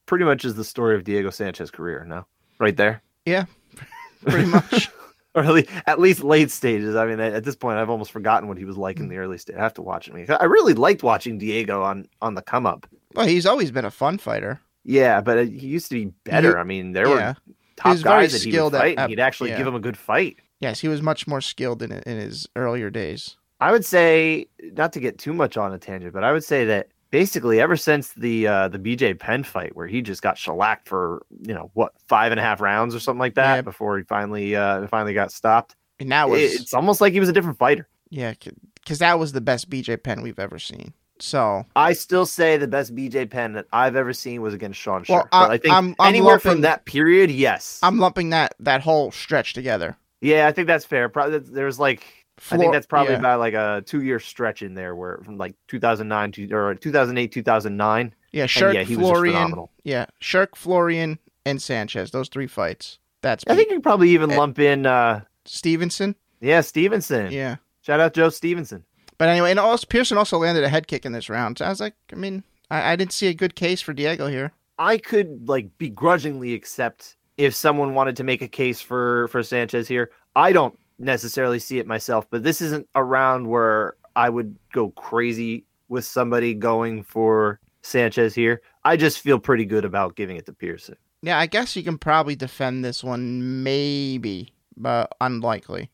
pretty 0.05 0.23
much 0.23 0.45
is 0.45 0.55
the 0.55 0.63
story 0.63 0.95
of 0.95 1.03
Diego 1.03 1.29
Sanchez's 1.29 1.71
career, 1.71 2.05
no? 2.05 2.25
Right 2.57 2.77
there? 2.77 3.03
Yeah, 3.25 3.45
pretty 4.25 4.47
much. 4.47 4.89
or 5.35 5.43
at 5.43 5.53
least, 5.53 5.69
at 5.85 5.99
least 5.99 6.23
late 6.23 6.51
stages. 6.51 6.95
I 6.95 7.05
mean, 7.05 7.19
at 7.19 7.43
this 7.43 7.55
point, 7.55 7.77
I've 7.77 7.89
almost 7.89 8.11
forgotten 8.11 8.49
what 8.49 8.57
he 8.57 8.65
was 8.65 8.77
like 8.77 8.97
in 8.97 9.05
mm. 9.05 9.09
the 9.09 9.17
early 9.17 9.37
stage. 9.37 9.55
I 9.55 9.61
have 9.61 9.75
to 9.75 9.81
watch 9.81 10.07
him. 10.07 10.25
I 10.39 10.45
really 10.45 10.73
liked 10.73 11.03
watching 11.03 11.37
Diego 11.37 11.83
on 11.83 12.07
on 12.21 12.35
the 12.35 12.41
come 12.41 12.65
up. 12.65 12.87
Well, 13.15 13.27
he's 13.27 13.45
always 13.45 13.71
been 13.71 13.85
a 13.85 13.91
fun 13.91 14.17
fighter. 14.17 14.59
Yeah, 14.83 15.21
but 15.21 15.47
he 15.47 15.67
used 15.67 15.89
to 15.89 15.95
be 15.95 16.13
better. 16.23 16.57
I 16.57 16.63
mean, 16.63 16.93
there 16.93 17.07
yeah. 17.07 17.29
were 17.29 17.35
top 17.75 18.01
guys 18.01 18.31
that 18.33 18.43
he 18.43 18.59
would 18.59 18.71
fight, 18.71 18.97
at, 18.97 19.03
and 19.03 19.09
he'd 19.09 19.19
actually 19.19 19.51
yeah. 19.51 19.57
give 19.57 19.67
him 19.67 19.75
a 19.75 19.79
good 19.79 19.97
fight. 19.97 20.37
Yes, 20.59 20.79
he 20.79 20.87
was 20.87 21.01
much 21.01 21.27
more 21.27 21.41
skilled 21.41 21.81
in 21.83 21.91
in 21.91 22.17
his 22.17 22.47
earlier 22.55 22.89
days. 22.89 23.37
I 23.61 23.71
would 23.71 23.85
say, 23.85 24.47
not 24.61 24.93
to 24.93 24.99
get 24.99 25.17
too 25.17 25.33
much 25.33 25.57
on 25.57 25.73
a 25.73 25.77
tangent, 25.77 26.13
but 26.13 26.23
I 26.23 26.31
would 26.31 26.43
say 26.43 26.65
that 26.65 26.87
basically 27.11 27.59
ever 27.59 27.75
since 27.75 28.13
the 28.13 28.47
uh, 28.47 28.67
the 28.67 28.79
BJ 28.79 29.17
Penn 29.17 29.43
fight 29.43 29.75
where 29.75 29.87
he 29.87 30.01
just 30.01 30.21
got 30.21 30.37
shellacked 30.37 30.87
for 30.87 31.25
you 31.41 31.53
know 31.53 31.71
what 31.73 31.93
five 32.07 32.31
and 32.31 32.39
a 32.39 32.43
half 32.43 32.61
rounds 32.61 32.95
or 32.95 32.99
something 32.99 33.19
like 33.19 33.35
that 33.35 33.55
yeah. 33.55 33.61
before 33.61 33.97
he 33.97 34.03
finally 34.03 34.55
uh, 34.55 34.87
finally 34.87 35.13
got 35.13 35.31
stopped. 35.31 35.75
And 35.99 36.11
that 36.11 36.29
was 36.29 36.41
it's 36.41 36.73
almost 36.73 37.01
like 37.01 37.13
he 37.13 37.19
was 37.19 37.29
a 37.29 37.33
different 37.33 37.57
fighter. 37.57 37.87
Yeah, 38.09 38.33
because 38.75 38.99
that 38.99 39.19
was 39.19 39.33
the 39.33 39.41
best 39.41 39.69
BJ 39.69 40.01
Penn 40.01 40.21
we've 40.21 40.39
ever 40.39 40.59
seen. 40.59 40.93
So 41.19 41.65
I 41.75 41.93
still 41.93 42.25
say 42.25 42.57
the 42.57 42.67
best 42.67 42.95
BJ 42.95 43.29
Penn 43.29 43.53
that 43.53 43.65
I've 43.73 43.95
ever 43.95 44.13
seen 44.13 44.41
was 44.41 44.53
against 44.53 44.79
Sean 44.79 45.03
Sherk. 45.03 45.09
Well, 45.09 45.27
I, 45.31 45.47
I 45.47 45.57
think 45.57 45.73
I'm, 45.73 45.95
I'm 45.99 46.09
anywhere 46.09 46.35
lumping, 46.35 46.51
from 46.51 46.61
that 46.61 46.85
period, 46.85 47.29
yes. 47.29 47.79
I'm 47.83 47.99
lumping 47.99 48.29
that 48.29 48.55
that 48.59 48.81
whole 48.81 49.11
stretch 49.11 49.53
together. 49.53 49.97
Yeah, 50.21 50.47
I 50.47 50.51
think 50.51 50.67
that's 50.67 50.85
fair. 50.85 51.09
Probably 51.09 51.39
there's 51.39 51.79
like 51.79 52.18
Floor, 52.39 52.57
I 52.57 52.61
think 52.61 52.73
that's 52.73 52.87
probably 52.87 53.13
yeah. 53.13 53.19
about 53.19 53.39
like 53.39 53.53
a 53.53 53.83
two 53.85 54.01
year 54.01 54.19
stretch 54.19 54.61
in 54.61 54.73
there 54.73 54.95
where 54.95 55.19
from 55.23 55.37
like 55.37 55.55
2009 55.67 56.31
to 56.33 56.51
or 56.53 56.75
2008 56.75 57.31
2009. 57.31 58.15
Yeah, 58.31 58.45
Sherk 58.45 58.73
yeah, 58.75 58.83
Florian, 58.83 59.67
yeah, 59.83 60.05
Sherk, 60.21 60.55
Florian, 60.55 61.17
and 61.45 61.61
Sanchez. 61.61 62.11
Those 62.11 62.29
three 62.29 62.47
fights. 62.47 62.99
That's 63.21 63.43
I 63.47 63.55
think 63.55 63.69
you 63.69 63.77
could 63.77 63.83
probably 63.83 64.09
even 64.11 64.29
lump 64.29 64.59
in 64.59 64.85
uh 64.85 65.21
Stevenson. 65.45 66.15
Yeah, 66.41 66.61
Stevenson. 66.61 67.31
Yeah. 67.31 67.57
Shout 67.81 67.99
out 67.99 68.13
Joe 68.13 68.29
Stevenson. 68.29 68.85
But 69.17 69.29
anyway, 69.29 69.51
and 69.51 69.59
also 69.59 69.85
Pearson 69.87 70.17
also 70.17 70.37
landed 70.37 70.63
a 70.63 70.69
head 70.69 70.87
kick 70.87 71.05
in 71.05 71.11
this 71.11 71.29
round. 71.29 71.57
So 71.57 71.65
I 71.65 71.69
was 71.69 71.79
like, 71.79 71.95
I 72.13 72.15
mean, 72.15 72.43
I, 72.71 72.93
I 72.93 72.95
didn't 72.95 73.13
see 73.13 73.27
a 73.27 73.33
good 73.33 73.55
case 73.55 73.81
for 73.81 73.93
Diego 73.93 74.27
here. 74.27 74.53
I 74.77 74.97
could 74.97 75.49
like 75.49 75.77
begrudgingly 75.77 76.53
accept 76.53 77.17
if 77.37 77.53
someone 77.53 77.93
wanted 77.93 78.15
to 78.17 78.23
make 78.23 78.41
a 78.41 78.47
case 78.47 78.79
for 78.79 79.27
for 79.27 79.43
Sanchez 79.43 79.87
here. 79.87 80.11
I 80.35 80.53
don't 80.53 80.77
necessarily 80.99 81.59
see 81.59 81.79
it 81.79 81.87
myself, 81.87 82.29
but 82.29 82.43
this 82.43 82.61
isn't 82.61 82.87
a 82.95 83.03
round 83.03 83.47
where 83.47 83.95
I 84.15 84.29
would 84.29 84.57
go 84.73 84.89
crazy 84.91 85.65
with 85.87 86.05
somebody 86.05 86.53
going 86.53 87.03
for 87.03 87.59
Sanchez 87.81 88.35
here. 88.35 88.61
I 88.83 88.97
just 88.97 89.19
feel 89.19 89.39
pretty 89.39 89.65
good 89.65 89.85
about 89.85 90.15
giving 90.15 90.37
it 90.37 90.45
to 90.47 90.53
Pearson. 90.53 90.95
Yeah, 91.21 91.39
I 91.39 91.47
guess 91.47 91.75
you 91.75 91.83
can 91.83 91.97
probably 91.97 92.35
defend 92.35 92.83
this 92.83 93.03
one, 93.03 93.63
maybe, 93.63 94.53
but 94.77 95.13
unlikely. 95.19 95.89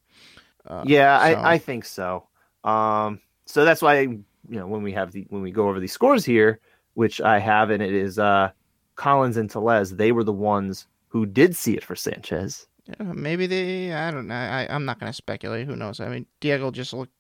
Uh, 0.68 0.84
yeah, 0.86 1.18
so. 1.18 1.24
I, 1.24 1.54
I 1.54 1.58
think 1.58 1.86
so. 1.86 2.28
Um, 2.64 3.20
so 3.46 3.64
that's 3.66 3.82
why 3.82 4.02
you 4.02 4.24
know 4.50 4.68
when 4.68 4.84
we 4.84 4.92
have 4.94 5.12
the 5.12 5.26
when 5.30 5.42
we 5.42 5.52
go 5.52 5.70
over 5.70 5.80
these 5.80 5.94
scores 5.94 6.26
here, 6.26 6.60
which 6.94 7.22
I 7.22 7.40
have, 7.40 7.70
and 7.70 7.82
it 7.82 7.94
is 7.94 8.20
uh, 8.20 8.52
Collins 8.96 9.38
and 9.38 9.50
Tellez. 9.50 9.96
They 9.96 10.12
were 10.12 10.24
the 10.24 10.34
ones 10.34 10.88
who 11.08 11.26
did 11.26 11.56
see 11.56 11.76
it 11.76 11.84
for 11.84 11.96
Sanchez. 11.96 12.68
Yeah, 12.88 13.14
maybe 13.14 13.48
they. 13.48 13.94
I 13.94 14.12
don't 14.12 14.28
know. 14.28 14.36
I, 14.36 14.68
I'm 14.70 14.86
not 14.86 15.00
going 15.00 15.12
to 15.12 15.16
speculate. 15.16 15.68
Who 15.68 15.76
knows? 15.76 16.00
I 16.00 16.08
mean, 16.10 16.26
Diego 16.40 16.72
just 16.72 16.94
looked 16.94 17.14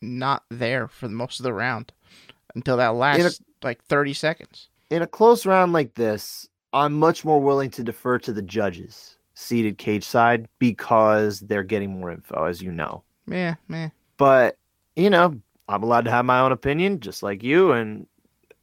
not 0.00 0.44
there 0.50 0.88
for 0.88 1.08
most 1.08 1.40
of 1.40 1.44
the 1.44 1.52
round 1.52 1.92
until 2.54 2.76
that 2.76 2.94
last 2.94 3.40
a, 3.40 3.66
like 3.66 3.82
30 3.84 4.12
seconds. 4.12 4.68
In 4.90 5.02
a 5.02 5.06
close 5.06 5.46
round 5.46 5.72
like 5.72 5.94
this, 5.94 6.48
I'm 6.72 6.94
much 6.94 7.24
more 7.24 7.40
willing 7.40 7.70
to 7.70 7.84
defer 7.84 8.18
to 8.20 8.32
the 8.32 8.42
judges 8.42 9.16
seated 9.34 9.78
cage 9.78 10.04
side 10.04 10.48
because 10.58 11.40
they're 11.40 11.64
getting 11.64 12.00
more 12.00 12.10
info, 12.10 12.44
as 12.44 12.62
you 12.62 12.72
know. 12.72 13.02
Yeah, 13.26 13.54
yeah. 13.68 13.90
But 14.16 14.58
you 14.96 15.10
know, 15.10 15.40
I'm 15.68 15.82
allowed 15.82 16.04
to 16.04 16.10
have 16.10 16.24
my 16.24 16.40
own 16.40 16.52
opinion, 16.52 17.00
just 17.00 17.22
like 17.22 17.42
you. 17.42 17.72
And 17.72 18.06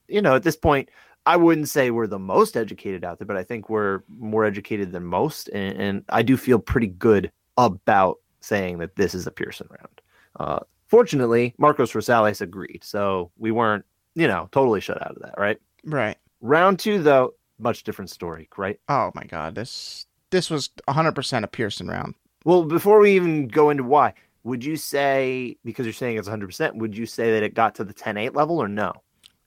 you 0.07 0.21
know, 0.21 0.35
at 0.35 0.43
this 0.43 0.55
point, 0.55 0.89
I 1.25 1.37
wouldn't 1.37 1.69
say 1.69 1.91
we're 1.91 2.07
the 2.07 2.19
most 2.19 2.57
educated 2.57 3.03
out 3.03 3.19
there, 3.19 3.27
but 3.27 3.37
I 3.37 3.43
think 3.43 3.69
we're 3.69 4.01
more 4.09 4.43
educated 4.43 4.91
than 4.91 5.05
most, 5.05 5.49
and, 5.49 5.77
and 5.77 6.05
I 6.09 6.23
do 6.23 6.35
feel 6.35 6.59
pretty 6.59 6.87
good 6.87 7.31
about 7.57 8.17
saying 8.39 8.79
that 8.79 8.95
this 8.95 9.13
is 9.13 9.27
a 9.27 9.31
Pearson 9.31 9.67
round. 9.69 10.01
Uh, 10.39 10.59
fortunately, 10.87 11.53
Marcos 11.57 11.93
Rosales 11.93 12.41
agreed, 12.41 12.83
so 12.83 13.31
we 13.37 13.51
weren't, 13.51 13.85
you 14.15 14.27
know, 14.27 14.49
totally 14.51 14.81
shut 14.81 15.01
out 15.01 15.11
of 15.11 15.21
that, 15.21 15.35
right? 15.37 15.57
Right. 15.83 16.17
Round 16.41 16.79
two, 16.79 17.03
though, 17.03 17.33
much 17.59 17.83
different 17.83 18.09
story, 18.09 18.49
right? 18.57 18.79
Oh 18.89 19.11
my 19.13 19.23
God, 19.23 19.55
this 19.55 20.07
this 20.31 20.49
was 20.49 20.69
100% 20.87 21.43
a 21.43 21.47
Pearson 21.47 21.87
round. 21.87 22.15
Well, 22.45 22.63
before 22.63 22.99
we 22.99 23.15
even 23.15 23.47
go 23.47 23.69
into 23.69 23.83
why, 23.83 24.13
would 24.43 24.63
you 24.63 24.75
say 24.75 25.57
because 25.63 25.85
you're 25.85 25.93
saying 25.93 26.17
it's 26.17 26.29
100%, 26.29 26.75
would 26.75 26.97
you 26.97 27.05
say 27.05 27.31
that 27.33 27.43
it 27.43 27.53
got 27.53 27.75
to 27.75 27.83
the 27.83 27.93
10-8 27.93 28.35
level 28.35 28.57
or 28.57 28.67
no? 28.67 28.93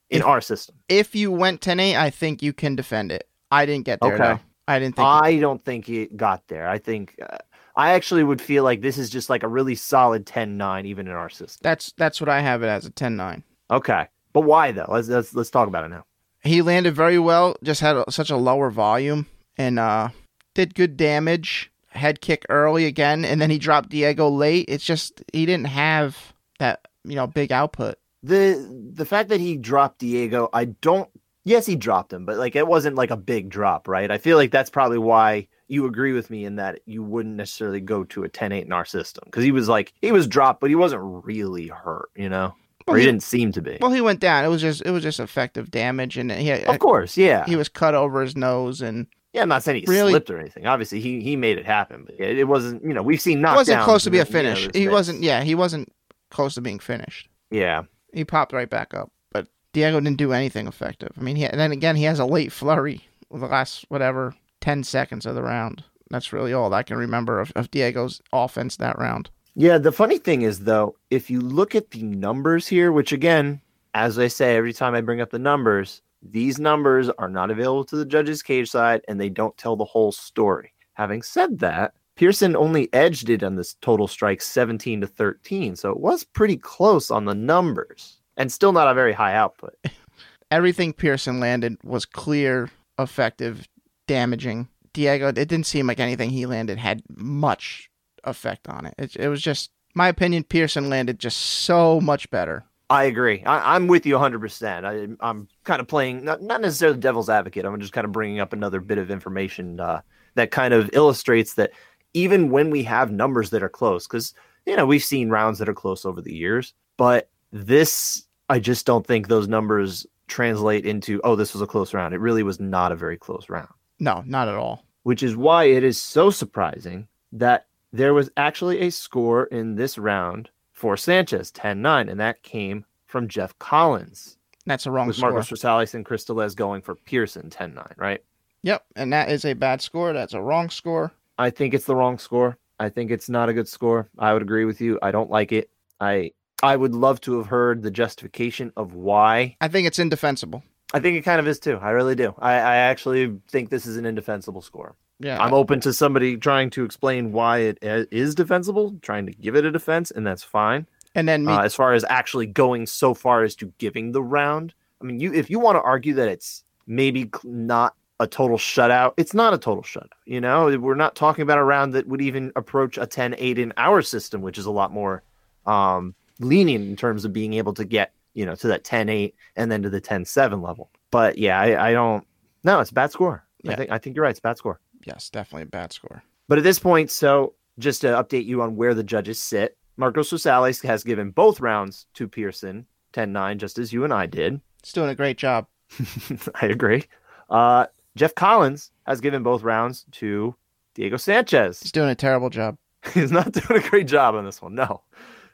In 0.09 0.19
if, 0.19 0.25
our 0.25 0.41
system. 0.41 0.75
If 0.89 1.15
you 1.15 1.31
went 1.31 1.61
10-8, 1.61 1.95
I 1.95 2.09
think 2.09 2.43
you 2.43 2.53
can 2.53 2.75
defend 2.75 3.11
it. 3.11 3.27
I 3.51 3.65
didn't 3.65 3.85
get 3.85 3.99
there. 4.01 4.13
Okay. 4.13 4.23
Though. 4.23 4.39
I 4.67 4.79
didn't 4.79 4.95
think. 4.95 5.07
I 5.07 5.39
don't 5.39 5.63
think 5.63 5.89
it 5.89 6.17
got 6.17 6.47
there. 6.47 6.67
I 6.67 6.79
think 6.79 7.15
uh, 7.21 7.37
I 7.75 7.91
actually 7.91 8.23
would 8.23 8.41
feel 8.41 8.63
like 8.63 8.81
this 8.81 8.97
is 8.97 9.09
just 9.09 9.29
like 9.29 9.43
a 9.43 9.47
really 9.47 9.75
solid 9.75 10.25
10-9 10.25 10.85
even 10.85 11.07
in 11.07 11.13
our 11.13 11.29
system. 11.29 11.59
That's 11.61 11.93
that's 11.97 12.19
what 12.19 12.29
I 12.29 12.41
have 12.41 12.63
it 12.63 12.67
as 12.67 12.85
a 12.85 12.91
10-9. 12.91 13.43
Okay, 13.69 14.07
but 14.33 14.41
why 14.41 14.71
though? 14.71 14.87
Let's 14.87 15.07
let's 15.07 15.33
let's 15.35 15.49
talk 15.49 15.67
about 15.67 15.85
it 15.85 15.89
now. 15.89 16.05
He 16.43 16.61
landed 16.61 16.95
very 16.95 17.19
well. 17.19 17.55
Just 17.63 17.81
had 17.81 17.95
a, 17.95 18.11
such 18.11 18.29
a 18.29 18.37
lower 18.37 18.69
volume 18.69 19.27
and 19.57 19.79
uh, 19.79 20.09
did 20.53 20.75
good 20.75 20.97
damage. 20.97 21.71
Head 21.89 22.21
kick 22.21 22.45
early 22.49 22.85
again, 22.85 23.23
and 23.23 23.41
then 23.41 23.49
he 23.49 23.57
dropped 23.57 23.89
Diego 23.89 24.29
late. 24.29 24.65
It's 24.67 24.83
just 24.83 25.23
he 25.31 25.45
didn't 25.45 25.67
have 25.67 26.33
that 26.59 26.87
you 27.03 27.15
know 27.15 27.25
big 27.25 27.51
output 27.51 27.97
the 28.25 28.91
the 28.93 29.05
fact 29.05 29.29
that 29.29 29.39
he 29.39 29.57
dropped 29.57 29.99
Diego, 29.99 30.49
I 30.51 30.65
don't. 30.65 31.09
Yes, 31.43 31.67
he 31.67 31.75
dropped 31.75 32.11
him, 32.11 32.25
but 32.25 32.37
like 32.37 32.55
it 32.55 32.65
wasn't 32.67 32.95
like 32.95 33.11
a 33.11 33.17
big 33.17 33.49
drop, 33.49 33.87
right? 33.87 34.09
I 34.09 34.17
feel 34.17 34.35
like 34.35 34.49
that's 34.51 34.71
probably 34.71 34.97
why 34.97 35.47
you 35.67 35.85
agree 35.85 36.11
with 36.13 36.29
me 36.31 36.43
in 36.45 36.55
that 36.55 36.79
you 36.85 37.03
wouldn't 37.03 37.35
necessarily 37.35 37.79
go 37.79 38.03
to 38.03 38.23
a 38.23 38.29
10-8 38.29 38.65
in 38.65 38.71
our 38.71 38.85
system 38.85 39.23
because 39.25 39.43
he 39.43 39.51
was 39.51 39.69
like 39.69 39.93
he 40.01 40.11
was 40.11 40.27
dropped, 40.27 40.59
but 40.59 40.69
he 40.69 40.75
wasn't 40.75 41.01
really 41.03 41.67
hurt, 41.67 42.09
you 42.15 42.29
know. 42.29 42.53
Well, 42.87 42.95
or 42.95 42.97
he, 42.97 43.05
he, 43.05 43.11
didn't 43.11 43.23
seem 43.23 43.51
to 43.53 43.61
be. 43.61 43.77
Well, 43.81 43.91
he 43.91 44.01
went 44.01 44.19
down. 44.19 44.43
It 44.43 44.47
was 44.47 44.61
just 44.61 44.81
it 44.83 44.91
was 44.91 45.03
just 45.03 45.19
effective 45.19 45.69
damage, 45.69 46.17
and 46.17 46.31
he 46.31 46.51
of 46.51 46.79
course, 46.79 47.17
yeah, 47.17 47.45
he 47.45 47.55
was 47.55 47.69
cut 47.69 47.93
over 47.93 48.21
his 48.21 48.35
nose, 48.35 48.81
and 48.81 49.05
Yeah, 49.33 49.43
I'm 49.43 49.49
not 49.49 49.61
saying 49.63 49.81
he 49.81 49.85
Really? 49.87 50.13
slipped 50.13 50.31
or 50.31 50.39
anything. 50.39 50.65
Obviously, 50.65 50.99
he 50.99 51.21
he 51.21 51.35
made 51.35 51.59
it 51.59 51.65
happen, 51.65 52.05
but 52.05 52.15
it, 52.19 52.39
it 52.39 52.45
wasn't. 52.45 52.83
You 52.83 52.93
know, 52.93 53.03
we've 53.03 53.21
seen 53.21 53.39
It 53.39 53.55
wasn't 53.55 53.83
close 53.83 54.03
to 54.05 54.09
be 54.09 54.17
a 54.19 54.25
then, 54.25 54.45
you 54.45 54.49
know, 54.49 54.55
finish. 54.55 54.75
he 54.75 54.87
wasn't. 54.87 55.21
Yeah, 55.21 55.43
he 55.43 55.53
wasn't 55.53 55.91
close 56.31 56.55
to 56.55 56.61
being 56.61 56.79
finished. 56.79 57.29
Yeah, 57.51 57.83
He 58.15 58.25
popped 58.25 58.53
right 58.53 58.69
back 58.69 58.93
up, 58.93 59.11
but 59.31 59.47
Diego 59.73 59.99
didn't 59.99 60.17
do 60.17 60.31
anything 60.33 60.67
effective. 60.67 61.11
I 61.17 61.21
mean, 61.21 61.35
he, 61.35 61.45
and 61.45 61.59
then 61.59 61.71
again, 61.71 61.95
he 61.95 62.05
has 62.05 62.17
a 62.17 62.25
late 62.25 62.51
flurry 62.51 63.07
with 63.29 63.41
the 63.41 63.47
last 63.47 63.85
whatever 63.89 64.33
ten 64.61 64.83
seconds 64.83 65.25
of 65.25 65.35
the 65.35 65.43
round. 65.43 65.83
That's 66.09 66.31
really 66.31 66.53
all 66.53 66.73
I 66.73 66.83
can 66.83 66.97
remember 66.97 67.39
of, 67.39 67.51
of 67.55 67.69
Diego's 67.71 68.21
offense 68.31 68.77
that 68.77 68.97
round. 68.97 69.29
yeah. 69.55 69.77
The 69.77 69.91
funny 69.91 70.17
thing 70.17 70.43
is, 70.43 70.61
though, 70.61 70.95
if 71.09 71.29
you 71.29 71.41
look 71.41 71.75
at 71.75 71.91
the 71.91 72.03
numbers 72.03 72.67
here, 72.67 72.91
which 72.91 73.11
again, 73.11 73.59
as 73.93 74.17
I 74.17 74.27
say 74.27 74.55
every 74.55 74.73
time 74.73 74.95
I 74.95 75.01
bring 75.01 75.21
up 75.21 75.31
the 75.31 75.39
numbers, 75.39 76.01
these 76.21 76.59
numbers 76.59 77.09
are 77.17 77.29
not 77.29 77.51
available 77.51 77.85
to 77.85 77.95
the 77.95 78.05
judges' 78.05 78.41
cage 78.41 78.69
side, 78.69 79.01
and 79.07 79.19
they 79.19 79.29
don't 79.29 79.57
tell 79.57 79.75
the 79.75 79.85
whole 79.85 80.11
story. 80.11 80.73
Having 80.93 81.23
said 81.23 81.59
that, 81.59 81.93
Pearson 82.15 82.55
only 82.55 82.91
edged 82.93 83.29
it 83.29 83.43
on 83.43 83.55
this 83.55 83.75
total 83.81 84.07
strike 84.07 84.41
17 84.41 85.01
to 85.01 85.07
13, 85.07 85.75
so 85.75 85.91
it 85.91 85.99
was 85.99 86.23
pretty 86.23 86.57
close 86.57 87.11
on 87.11 87.25
the 87.25 87.35
numbers, 87.35 88.21
and 88.37 88.51
still 88.51 88.71
not 88.71 88.87
a 88.87 88.93
very 88.93 89.13
high 89.13 89.35
output. 89.35 89.75
Everything 90.51 90.93
Pearson 90.93 91.39
landed 91.39 91.77
was 91.83 92.05
clear, 92.05 92.69
effective, 92.97 93.67
damaging. 94.07 94.69
Diego, 94.93 95.27
it 95.27 95.35
didn't 95.35 95.65
seem 95.65 95.87
like 95.87 95.99
anything 95.99 96.29
he 96.29 96.45
landed 96.45 96.77
had 96.77 97.01
much 97.09 97.89
effect 98.23 98.69
on 98.69 98.85
it. 98.85 98.93
It, 98.97 99.15
it 99.17 99.27
was 99.27 99.41
just, 99.41 99.71
my 99.93 100.07
opinion, 100.07 100.43
Pearson 100.43 100.89
landed 100.89 101.19
just 101.19 101.37
so 101.37 101.99
much 101.99 102.29
better. 102.29 102.63
I 102.89 103.05
agree. 103.05 103.43
I, 103.45 103.75
I'm 103.75 103.87
with 103.87 104.05
you 104.05 104.15
100%. 104.15 104.85
I, 104.85 105.27
I'm 105.27 105.47
kind 105.63 105.81
of 105.81 105.87
playing, 105.87 106.23
not, 106.23 106.41
not 106.41 106.61
necessarily 106.61 106.95
the 106.95 107.01
devil's 107.01 107.29
advocate. 107.29 107.65
I'm 107.65 107.79
just 107.81 107.93
kind 107.93 108.05
of 108.05 108.11
bringing 108.11 108.39
up 108.39 108.53
another 108.53 108.79
bit 108.79 108.99
of 108.99 109.11
information 109.11 109.79
uh, 109.79 110.01
that 110.35 110.51
kind 110.51 110.73
of 110.73 110.89
illustrates 110.93 111.55
that 111.55 111.71
even 112.15 112.49
when 112.49 112.71
we 112.71 112.81
have 112.83 113.11
numbers 113.11 113.49
that 113.51 113.61
are 113.61 113.69
close, 113.69 114.07
because, 114.07 114.33
you 114.65 114.75
know, 114.75 114.85
we've 114.85 115.03
seen 115.03 115.29
rounds 115.29 115.59
that 115.59 115.69
are 115.69 115.73
close 115.73 116.05
over 116.05 116.21
the 116.21 116.33
years, 116.33 116.73
but 116.97 117.29
this, 117.51 118.23
I 118.49 118.59
just 118.59 118.85
don't 118.85 119.05
think 119.05 119.27
those 119.27 119.47
numbers 119.47 120.07
translate 120.27 120.85
into, 120.85 121.21
oh, 121.23 121.35
this 121.35 121.53
was 121.53 121.61
a 121.61 121.67
close 121.67 121.93
round. 121.93 122.13
It 122.15 122.19
really 122.19 122.41
was 122.41 122.59
not 122.59 122.91
a 122.91 122.95
very 122.95 123.17
close 123.17 123.49
round, 123.49 123.67
No, 123.99 124.23
not 124.25 124.47
at 124.47 124.55
all. 124.55 124.85
which 125.03 125.21
is 125.21 125.35
why 125.35 125.65
it 125.65 125.83
is 125.83 126.01
so 126.01 126.29
surprising 126.29 127.07
that 127.33 127.67
there 127.93 128.13
was 128.13 128.29
actually 128.37 128.79
a 128.81 128.89
score 128.91 129.43
in 129.45 129.75
this 129.75 129.97
round 129.97 130.49
for 130.71 130.97
Sanchez 130.97 131.51
10 131.51 131.81
9, 131.81 132.09
and 132.09 132.19
that 132.19 132.41
came 132.43 132.85
from 133.07 133.27
Jeff 133.27 133.57
Collins 133.59 134.37
That's 134.65 134.85
a 134.85 134.91
wrong 134.91 135.07
with 135.07 135.17
score. 135.17 135.31
Marcos 135.31 135.49
Rosales 135.51 135.93
and 135.93 136.05
Chris 136.05 136.23
Tellez 136.25 136.55
going 136.55 136.81
for 136.81 136.95
Pearson 136.95 137.49
10 137.49 137.73
9, 137.73 137.85
right? 137.97 138.23
Yep, 138.63 138.83
and 138.95 139.13
that 139.13 139.29
is 139.29 139.45
a 139.45 139.53
bad 139.53 139.81
score. 139.81 140.11
That's 140.11 140.33
a 140.33 140.41
wrong 140.41 140.69
score. 140.69 141.11
I 141.37 141.49
think 141.49 141.73
it's 141.73 141.85
the 141.85 141.95
wrong 141.95 142.17
score. 142.17 142.57
I 142.79 142.89
think 142.89 143.11
it's 143.11 143.29
not 143.29 143.49
a 143.49 143.53
good 143.53 143.67
score. 143.67 144.09
I 144.17 144.33
would 144.33 144.41
agree 144.41 144.65
with 144.65 144.81
you. 144.81 144.99
I 145.01 145.11
don't 145.11 145.29
like 145.29 145.51
it. 145.51 145.69
I 145.99 146.31
I 146.63 146.75
would 146.75 146.93
love 146.93 147.21
to 147.21 147.37
have 147.37 147.47
heard 147.47 147.83
the 147.83 147.91
justification 147.91 148.71
of 148.77 148.93
why. 148.93 149.55
I 149.61 149.67
think 149.67 149.87
it's 149.87 149.99
indefensible. 149.99 150.63
I 150.93 150.99
think 150.99 151.17
it 151.17 151.23
kind 151.23 151.39
of 151.39 151.47
is 151.47 151.59
too. 151.59 151.77
I 151.81 151.89
really 151.91 152.15
do. 152.15 152.33
I, 152.39 152.53
I 152.53 152.75
actually 152.77 153.39
think 153.49 153.69
this 153.69 153.85
is 153.85 153.97
an 153.97 154.05
indefensible 154.05 154.61
score. 154.61 154.95
Yeah, 155.19 155.41
I'm 155.41 155.53
open 155.53 155.79
to 155.81 155.93
somebody 155.93 156.35
trying 156.37 156.69
to 156.71 156.83
explain 156.83 157.31
why 157.31 157.59
it 157.59 157.77
is 157.81 158.35
defensible, 158.35 158.95
trying 159.01 159.25
to 159.27 159.31
give 159.33 159.55
it 159.55 159.63
a 159.65 159.71
defense, 159.71 160.11
and 160.11 160.25
that's 160.27 160.43
fine. 160.43 160.87
and 161.13 161.27
then 161.27 161.45
me, 161.45 161.53
Uh, 161.53 161.61
as 161.61 161.73
far 161.73 161.93
as 161.93 162.03
actually 162.09 162.45
going 162.47 162.85
so 162.85 163.13
far 163.13 163.43
as 163.43 163.55
to 163.55 163.71
giving 163.77 164.11
the 164.11 164.21
round, 164.21 164.73
I 165.01 165.05
mean, 165.05 165.19
you 165.21 165.33
if 165.33 165.49
you 165.49 165.59
want 165.59 165.77
to 165.77 165.81
argue 165.81 166.13
that 166.15 166.27
it's 166.27 166.63
maybe 166.87 167.29
not 167.43 167.95
a 168.19 168.27
total 168.27 168.57
shutout, 168.57 169.13
it's 169.17 169.33
not 169.33 169.53
a 169.53 169.57
total 169.57 169.83
shutout. 169.83 170.09
You 170.25 170.41
know, 170.41 170.77
we're 170.77 170.95
not 170.95 171.15
talking 171.15 171.43
about 171.43 171.57
a 171.57 171.63
round 171.63 171.93
that 171.93 172.07
would 172.07 172.21
even 172.21 172.51
approach 172.55 172.97
a 172.97 173.05
10-8 173.05 173.57
in 173.57 173.73
our 173.77 174.01
system, 174.01 174.41
which 174.41 174.57
is 174.57 174.65
a 174.65 174.71
lot 174.71 174.91
more 174.91 175.23
um, 175.65 176.15
lenient 176.39 176.85
in 176.85 176.95
terms 176.95 177.25
of 177.25 177.33
being 177.33 177.53
able 177.53 177.73
to 177.73 177.85
get 177.85 178.13
you 178.33 178.45
know 178.45 178.55
to 178.55 178.67
that 178.67 178.83
10-8 178.83 179.33
and 179.55 179.71
then 179.71 179.81
to 179.81 179.89
the 179.89 180.01
10-7 180.01 180.61
level. 180.63 180.89
But 181.11 181.37
yeah, 181.37 181.59
I, 181.59 181.89
I 181.89 181.91
don't. 181.93 182.25
No, 182.63 182.79
it's 182.79 182.91
a 182.91 182.93
bad 182.93 183.11
score. 183.11 183.45
I 183.67 183.75
think 183.75 183.91
I 183.91 183.97
think 183.97 184.15
you're 184.15 184.23
right. 184.23 184.29
It's 184.29 184.39
a 184.39 184.43
bad 184.43 184.57
score. 184.57 184.79
yes, 185.05 185.29
definitely 185.29 185.63
a 185.63 185.67
bad 185.67 185.91
score. 185.91 186.21
But 186.47 186.59
at 186.59 186.63
this 186.63 186.77
point, 186.77 187.09
so 187.09 187.53
just 187.79 188.01
to 188.01 188.07
update 188.07 188.45
you 188.45 188.61
on 188.61 188.75
where 188.75 188.93
the 188.93 189.03
judges 189.03 189.39
sit, 189.39 189.77
Marcos 189.97 190.31
Rosales 190.31 190.83
has 190.83 191.03
given 191.03 191.31
both 191.31 191.59
rounds 191.59 192.05
to 192.13 192.27
Pearson 192.27 192.85
10 193.13 193.31
9, 193.31 193.59
just 193.59 193.79
as 193.79 193.91
you 193.91 194.03
and 194.03 194.13
I 194.13 194.25
did. 194.25 194.61
It's 194.79 194.93
doing 194.93 195.09
a 195.09 195.15
great 195.15 195.37
job. 195.37 195.67
I 196.61 196.67
agree. 196.67 197.05
Uh, 197.49 197.87
Jeff 198.15 198.33
Collins 198.35 198.91
has 199.05 199.21
given 199.21 199.43
both 199.43 199.63
rounds 199.63 200.05
to 200.13 200.55
Diego 200.93 201.17
Sanchez. 201.17 201.81
He's 201.81 201.91
doing 201.91 202.09
a 202.09 202.15
terrible 202.15 202.49
job. 202.49 202.77
He's 203.13 203.31
not 203.31 203.51
doing 203.51 203.83
a 203.83 203.89
great 203.89 204.07
job 204.07 204.35
on 204.35 204.45
this 204.45 204.61
one, 204.61 204.75
no. 204.75 205.01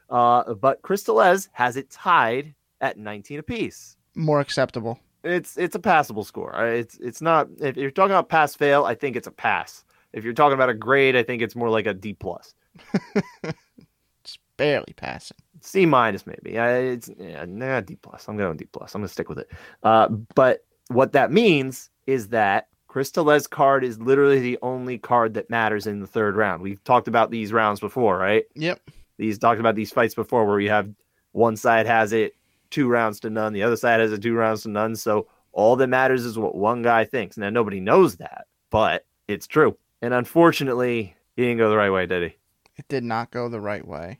Uh, 0.10 0.54
but 0.54 0.82
Chris 0.82 1.04
Tellez 1.04 1.50
has 1.54 1.78
it 1.78 1.90
tied 1.90 2.54
at 2.80 2.98
19 2.98 3.40
apiece. 3.40 3.96
More 4.16 4.40
acceptable. 4.40 5.00
It's 5.24 5.56
it's 5.56 5.76
a 5.76 5.80
passable 5.80 6.24
score. 6.24 6.66
It's 6.66 6.98
it's 6.98 7.22
not 7.22 7.48
if 7.60 7.78
you're 7.78 7.92
talking 7.92 8.12
about 8.12 8.28
pass 8.28 8.56
fail, 8.56 8.86
I 8.86 8.96
think 8.96 9.16
it's 9.16 9.28
a 9.28 9.32
pass. 9.32 9.86
If 10.14 10.24
you're 10.24 10.34
talking 10.34 10.56
about 10.56 10.70
a 10.70 10.74
grade, 10.74 11.16
I 11.16 11.22
think 11.24 11.44
it's 11.44 11.56
more 11.56 11.70
like 11.70 11.86
a 11.86 11.94
D 11.94 12.14
plus. 12.14 12.54
It's 14.24 14.38
barely 14.58 14.94
passing. 14.96 15.38
C 15.62 15.86
minus 15.86 16.26
maybe. 16.26 16.58
Uh, 16.58 16.68
it's 16.68 17.10
yeah, 17.18 17.46
nah, 17.48 17.82
D 17.82 17.96
plus. 17.96 18.28
I'm 18.28 18.38
going 18.38 18.58
D 18.58 18.66
plus. 18.72 18.96
I'm 18.96 19.02
gonna 19.02 19.10
stick 19.10 19.30
with 19.30 19.40
it. 19.40 19.52
Uh, 19.84 20.08
but 20.36 20.66
what 20.90 21.14
that 21.14 21.32
means 21.32 21.91
is 22.08 22.30
that 22.30 22.68
Chris 22.88 23.12
Tellez 23.12 23.48
card 23.48 23.84
is 23.84 24.00
literally 24.00 24.40
the 24.40 24.60
only 24.62 24.98
card 24.98 25.34
that 25.36 25.50
matters 25.50 25.88
in 25.88 26.02
the 26.02 26.08
third 26.08 26.36
round. 26.36 26.62
We've 26.62 26.84
talked 26.84 27.08
about 27.08 27.32
these 27.32 27.54
rounds 27.54 27.80
before, 27.80 28.18
right? 28.18 28.44
Yep. 28.56 28.82
These 29.18 29.38
talked 29.38 29.60
about 29.60 29.76
these 29.76 29.92
fights 29.92 30.16
before, 30.16 30.46
where 30.46 30.60
you 30.60 30.70
have 30.70 30.90
one 31.32 31.56
side 31.56 31.86
has 31.86 32.12
it 32.12 32.36
two 32.70 32.88
rounds 32.88 33.20
to 33.20 33.30
none, 33.30 33.54
the 33.54 33.64
other 33.64 33.76
side 33.76 34.00
has 34.00 34.12
it 34.12 34.22
two 34.22 34.34
rounds 34.34 34.64
to 34.64 34.70
none. 34.70 34.96
So 34.96 35.28
all 35.52 35.76
that 35.76 35.88
matters 35.88 36.26
is 36.26 36.40
what 36.40 36.56
one 36.56 36.82
guy 36.82 37.06
thinks. 37.06 37.38
Now 37.38 37.50
nobody 37.50 37.80
knows 37.80 38.16
that, 38.18 38.48
but 38.70 39.06
it's 39.28 39.48
true. 39.48 39.78
And 40.02 40.14
unfortunately, 40.14 41.16
he 41.36 41.44
didn't 41.44 41.60
go 41.60 41.70
the 41.70 41.78
right 41.78 41.92
way, 41.92 42.06
did 42.06 42.24
he? 42.24 42.38
It 42.78 42.88
did 42.88 43.04
not 43.04 43.32
go 43.32 43.50
the 43.50 43.62
right 43.62 43.86
way. 43.88 44.20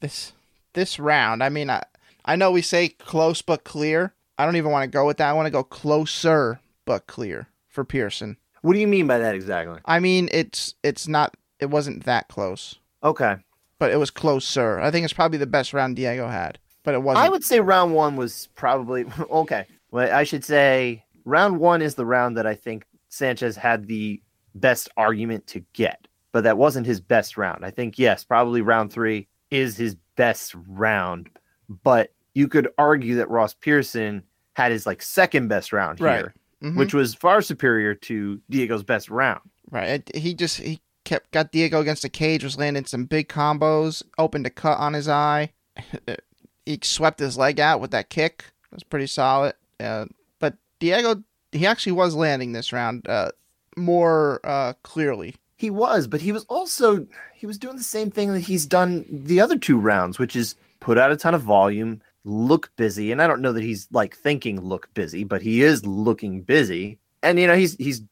This 0.00 0.32
this 0.72 0.98
round, 0.98 1.42
I 1.42 1.48
mean, 1.48 1.70
I 1.70 1.84
I 2.24 2.36
know 2.36 2.50
we 2.50 2.62
say 2.62 2.88
close 2.88 3.42
but 3.42 3.64
clear. 3.64 4.12
I 4.36 4.44
don't 4.44 4.56
even 4.56 4.70
want 4.70 4.84
to 4.84 4.94
go 4.94 5.06
with 5.06 5.18
that. 5.18 5.28
I 5.28 5.32
want 5.32 5.46
to 5.46 5.50
go 5.50 5.62
closer 5.62 6.60
but 6.88 7.06
clear 7.06 7.48
for 7.68 7.84
Pearson. 7.84 8.36
What 8.62 8.72
do 8.72 8.80
you 8.80 8.88
mean 8.88 9.06
by 9.06 9.18
that 9.18 9.34
exactly? 9.36 9.78
I 9.84 10.00
mean, 10.00 10.28
it's 10.32 10.74
it's 10.82 11.06
not 11.06 11.36
it 11.60 11.66
wasn't 11.70 12.04
that 12.04 12.26
close, 12.28 12.78
Okay. 13.04 13.36
but 13.78 13.90
it 13.92 13.96
was 13.98 14.10
closer. 14.10 14.80
I 14.80 14.90
think 14.90 15.04
it's 15.04 15.12
probably 15.12 15.38
the 15.38 15.46
best 15.46 15.72
round 15.72 15.96
Diego 15.96 16.26
had, 16.28 16.58
but 16.82 16.94
it 16.94 17.02
wasn't. 17.02 17.24
I 17.24 17.28
would 17.28 17.44
say 17.44 17.60
round 17.60 17.94
one 17.94 18.16
was 18.16 18.48
probably 18.56 19.04
okay. 19.30 19.66
Well, 19.90 20.12
I 20.14 20.24
should 20.24 20.44
say 20.44 21.04
round 21.24 21.60
one 21.60 21.82
is 21.82 21.94
the 21.94 22.06
round 22.06 22.36
that 22.36 22.46
I 22.46 22.54
think 22.54 22.84
Sanchez 23.10 23.54
had 23.56 23.86
the 23.86 24.20
best 24.54 24.88
argument 24.96 25.46
to 25.48 25.60
get, 25.72 26.08
but 26.32 26.42
that 26.44 26.58
wasn't 26.58 26.86
his 26.86 27.00
best 27.00 27.36
round. 27.36 27.64
I 27.64 27.70
think 27.70 27.98
yes, 27.98 28.24
probably 28.24 28.60
round 28.62 28.92
three 28.92 29.28
is 29.50 29.76
his 29.76 29.94
best 30.16 30.54
round, 30.66 31.28
but 31.68 32.12
you 32.34 32.48
could 32.48 32.68
argue 32.76 33.16
that 33.16 33.30
Ross 33.30 33.54
Pearson 33.54 34.22
had 34.54 34.72
his 34.72 34.84
like 34.86 35.00
second 35.02 35.48
best 35.48 35.72
round 35.72 36.00
Right. 36.00 36.16
here, 36.18 36.34
Mhm. 36.62 36.76
which 36.76 36.92
was 36.92 37.14
far 37.14 37.40
superior 37.40 37.94
to 37.94 38.40
Diego's 38.50 38.82
best 38.82 39.08
round. 39.10 39.40
Right. 39.70 39.88
It, 40.08 40.16
he 40.16 40.34
just 40.34 40.58
he 40.58 40.80
kept 41.04 41.30
got 41.30 41.52
Diego 41.52 41.80
against 41.80 42.02
the 42.02 42.08
cage, 42.08 42.42
was 42.42 42.58
landing 42.58 42.84
some 42.84 43.04
big 43.04 43.28
combos, 43.28 44.02
opened 44.18 44.46
a 44.46 44.50
cut 44.50 44.78
on 44.78 44.94
his 44.94 45.08
eye. 45.08 45.52
he 46.66 46.78
swept 46.82 47.20
his 47.20 47.36
leg 47.38 47.60
out 47.60 47.80
with 47.80 47.90
that 47.92 48.10
kick. 48.10 48.44
It 48.70 48.74
was 48.74 48.82
pretty 48.82 49.06
solid. 49.06 49.54
Uh, 49.80 50.06
but 50.40 50.54
Diego, 50.80 51.22
he 51.52 51.66
actually 51.66 51.92
was 51.92 52.14
landing 52.14 52.52
this 52.52 52.72
round 52.72 53.08
uh, 53.08 53.30
more 53.76 54.40
uh, 54.44 54.72
clearly. 54.82 55.36
He 55.56 55.70
was, 55.70 56.06
but 56.06 56.20
he 56.20 56.32
was 56.32 56.44
also 56.44 57.06
he 57.34 57.46
was 57.46 57.58
doing 57.58 57.76
the 57.76 57.82
same 57.82 58.10
thing 58.10 58.32
that 58.32 58.40
he's 58.40 58.66
done 58.66 59.04
the 59.08 59.40
other 59.40 59.56
two 59.58 59.78
rounds, 59.78 60.18
which 60.18 60.36
is 60.36 60.54
put 60.80 60.98
out 60.98 61.10
a 61.12 61.16
ton 61.16 61.34
of 61.34 61.42
volume, 61.42 62.00
look 62.28 62.70
busy, 62.76 63.10
and 63.10 63.20
I 63.22 63.26
don't 63.26 63.40
know 63.42 63.52
that 63.52 63.62
he's 63.62 63.88
like 63.90 64.14
thinking 64.14 64.60
look 64.60 64.92
busy, 64.94 65.24
but 65.24 65.42
he 65.42 65.62
is 65.62 65.84
looking 65.86 66.42
busy. 66.42 66.98
And 67.22 67.38
you 67.38 67.46
know, 67.46 67.56
he's 67.56 67.74
he's 67.76 68.02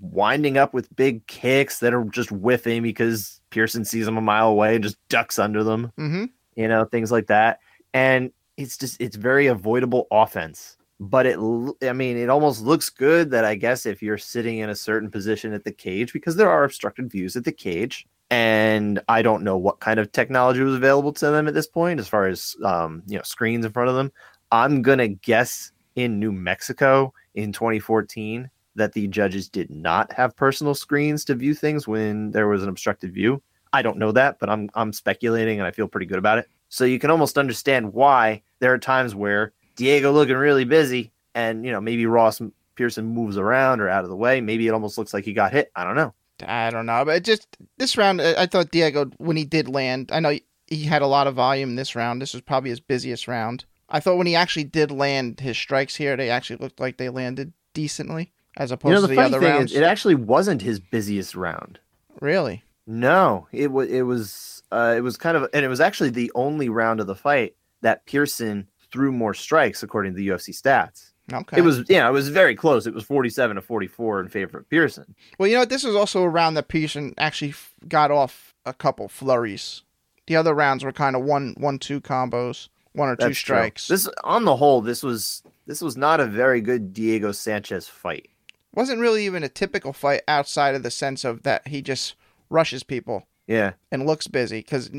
winding 0.00 0.58
up 0.58 0.72
with 0.74 0.94
big 0.94 1.26
kicks 1.26 1.80
that 1.80 1.92
are 1.92 2.04
just 2.04 2.30
whiffing 2.30 2.82
because 2.82 3.40
Pearson 3.50 3.84
sees 3.84 4.06
him 4.06 4.16
a 4.16 4.20
mile 4.20 4.48
away 4.48 4.74
and 4.76 4.84
just 4.84 4.96
ducks 5.08 5.38
under 5.38 5.64
them, 5.64 5.90
Mm-hmm. 5.98 6.26
you 6.54 6.68
know, 6.68 6.84
things 6.84 7.10
like 7.10 7.26
that. 7.26 7.58
And 7.92 8.30
it's 8.56 8.76
just 8.76 9.00
it's 9.00 9.16
very 9.16 9.46
avoidable 9.48 10.06
offense. 10.12 10.76
But 11.00 11.26
it, 11.26 11.36
I 11.82 11.92
mean, 11.92 12.16
it 12.16 12.30
almost 12.30 12.62
looks 12.62 12.88
good 12.88 13.32
that 13.32 13.44
I 13.44 13.56
guess 13.56 13.86
if 13.86 14.02
you're 14.02 14.18
sitting 14.18 14.58
in 14.58 14.70
a 14.70 14.74
certain 14.76 15.10
position 15.10 15.52
at 15.52 15.64
the 15.64 15.72
cage, 15.72 16.12
because 16.12 16.36
there 16.36 16.48
are 16.48 16.62
obstructed 16.62 17.10
views 17.10 17.34
at 17.34 17.44
the 17.44 17.50
cage, 17.50 18.06
and 18.32 18.98
I 19.08 19.20
don't 19.20 19.42
know 19.42 19.58
what 19.58 19.80
kind 19.80 20.00
of 20.00 20.10
technology 20.10 20.62
was 20.62 20.74
available 20.74 21.12
to 21.12 21.30
them 21.30 21.46
at 21.46 21.52
this 21.52 21.66
point, 21.66 22.00
as 22.00 22.08
far 22.08 22.26
as 22.26 22.56
um, 22.64 23.02
you 23.06 23.18
know, 23.18 23.22
screens 23.24 23.66
in 23.66 23.72
front 23.72 23.90
of 23.90 23.94
them. 23.94 24.10
I'm 24.50 24.80
gonna 24.80 25.08
guess 25.08 25.70
in 25.96 26.18
New 26.18 26.32
Mexico 26.32 27.12
in 27.34 27.52
2014, 27.52 28.48
that 28.74 28.94
the 28.94 29.06
judges 29.08 29.50
did 29.50 29.68
not 29.68 30.10
have 30.14 30.34
personal 30.34 30.74
screens 30.74 31.26
to 31.26 31.34
view 31.34 31.54
things 31.54 31.86
when 31.86 32.30
there 32.30 32.48
was 32.48 32.62
an 32.62 32.70
obstructed 32.70 33.12
view. 33.12 33.42
I 33.74 33.82
don't 33.82 33.98
know 33.98 34.12
that, 34.12 34.38
but 34.38 34.48
I'm 34.48 34.70
I'm 34.74 34.94
speculating 34.94 35.58
and 35.58 35.66
I 35.66 35.70
feel 35.70 35.86
pretty 35.86 36.06
good 36.06 36.18
about 36.18 36.38
it. 36.38 36.48
So 36.70 36.86
you 36.86 36.98
can 36.98 37.10
almost 37.10 37.36
understand 37.36 37.92
why 37.92 38.42
there 38.60 38.72
are 38.72 38.78
times 38.78 39.14
where 39.14 39.52
Diego 39.76 40.10
looking 40.10 40.36
really 40.36 40.64
busy 40.64 41.12
and 41.34 41.66
you 41.66 41.70
know 41.70 41.82
maybe 41.82 42.06
Ross 42.06 42.40
Pearson 42.76 43.04
moves 43.04 43.36
around 43.36 43.82
or 43.82 43.90
out 43.90 44.04
of 44.04 44.10
the 44.10 44.16
way. 44.16 44.40
Maybe 44.40 44.66
it 44.66 44.72
almost 44.72 44.96
looks 44.96 45.12
like 45.12 45.26
he 45.26 45.34
got 45.34 45.52
hit. 45.52 45.70
I 45.76 45.84
don't 45.84 45.96
know. 45.96 46.14
I 46.46 46.70
don't 46.70 46.86
know, 46.86 47.04
but 47.04 47.24
just 47.24 47.56
this 47.78 47.96
round, 47.96 48.20
I 48.20 48.46
thought 48.46 48.70
Diego 48.70 49.10
when 49.18 49.36
he 49.36 49.44
did 49.44 49.68
land. 49.68 50.10
I 50.12 50.20
know 50.20 50.38
he 50.66 50.84
had 50.84 51.02
a 51.02 51.06
lot 51.06 51.26
of 51.26 51.34
volume 51.34 51.76
this 51.76 51.94
round. 51.94 52.20
This 52.20 52.32
was 52.32 52.42
probably 52.42 52.70
his 52.70 52.80
busiest 52.80 53.28
round. 53.28 53.64
I 53.88 54.00
thought 54.00 54.16
when 54.16 54.26
he 54.26 54.34
actually 54.34 54.64
did 54.64 54.90
land 54.90 55.40
his 55.40 55.58
strikes 55.58 55.96
here, 55.96 56.16
they 56.16 56.30
actually 56.30 56.56
looked 56.56 56.80
like 56.80 56.96
they 56.96 57.10
landed 57.10 57.52
decently 57.74 58.32
as 58.56 58.70
opposed 58.70 58.90
you 58.90 58.94
know, 58.94 59.00
the 59.02 59.08
to 59.08 59.14
the 59.14 59.20
other 59.20 59.40
rounds. 59.40 59.72
Is, 59.72 59.78
it 59.78 59.84
actually 59.84 60.14
wasn't 60.14 60.62
his 60.62 60.80
busiest 60.80 61.34
round. 61.34 61.78
Really? 62.20 62.64
No, 62.86 63.48
it 63.52 63.70
was. 63.70 63.88
It 63.88 64.02
was. 64.02 64.62
Uh, 64.70 64.94
it 64.96 65.02
was 65.02 65.16
kind 65.16 65.36
of, 65.36 65.48
and 65.52 65.64
it 65.64 65.68
was 65.68 65.80
actually 65.80 66.10
the 66.10 66.32
only 66.34 66.68
round 66.68 67.00
of 67.00 67.06
the 67.06 67.14
fight 67.14 67.54
that 67.82 68.06
Pearson 68.06 68.68
threw 68.90 69.12
more 69.12 69.34
strikes 69.34 69.82
according 69.82 70.12
to 70.12 70.16
the 70.16 70.28
UFC 70.28 70.50
stats. 70.50 71.11
Okay. 71.32 71.58
It 71.58 71.62
was 71.62 71.84
yeah, 71.88 72.08
it 72.08 72.12
was 72.12 72.28
very 72.28 72.54
close. 72.54 72.86
It 72.86 72.94
was 72.94 73.04
47 73.04 73.56
to 73.56 73.62
44 73.62 74.20
in 74.20 74.28
favor 74.28 74.58
of 74.58 74.68
Pearson. 74.68 75.14
Well, 75.38 75.48
you 75.48 75.56
know, 75.56 75.64
this 75.64 75.84
was 75.84 75.94
also 75.94 76.22
a 76.22 76.28
round 76.28 76.56
that 76.56 76.68
Pearson 76.68 77.14
actually 77.18 77.54
got 77.88 78.10
off 78.10 78.54
a 78.66 78.72
couple 78.72 79.08
flurries. 79.08 79.82
The 80.26 80.36
other 80.36 80.54
rounds 80.54 80.84
were 80.84 80.92
kind 80.92 81.16
of 81.16 81.22
one 81.22 81.54
one 81.56 81.78
two 81.78 82.00
combos, 82.00 82.68
one 82.92 83.08
or 83.08 83.16
two 83.16 83.34
strikes. 83.34 83.86
True. 83.86 83.94
This 83.94 84.08
on 84.24 84.44
the 84.44 84.56
whole, 84.56 84.80
this 84.80 85.02
was 85.02 85.42
this 85.66 85.80
was 85.80 85.96
not 85.96 86.20
a 86.20 86.26
very 86.26 86.60
good 86.60 86.92
Diego 86.92 87.32
Sanchez 87.32 87.88
fight. 87.88 88.28
Wasn't 88.74 89.00
really 89.00 89.26
even 89.26 89.42
a 89.42 89.48
typical 89.48 89.92
fight 89.92 90.22
outside 90.26 90.74
of 90.74 90.82
the 90.82 90.90
sense 90.90 91.24
of 91.24 91.42
that 91.42 91.68
he 91.68 91.82
just 91.82 92.14
rushes 92.50 92.82
people. 92.82 93.26
Yeah. 93.46 93.72
And 93.90 94.06
looks 94.06 94.26
busy 94.26 94.62
cuz 94.62 94.90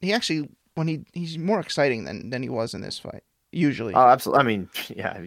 he 0.00 0.12
actually 0.12 0.48
when 0.74 0.88
he 0.88 1.04
he's 1.12 1.38
more 1.38 1.60
exciting 1.60 2.04
than 2.04 2.30
than 2.30 2.42
he 2.42 2.48
was 2.48 2.74
in 2.74 2.80
this 2.80 2.98
fight 2.98 3.22
usually. 3.52 3.94
Oh, 3.94 4.08
absolutely. 4.08 4.40
I 4.40 4.42
mean, 4.44 4.68
yeah, 4.96 5.24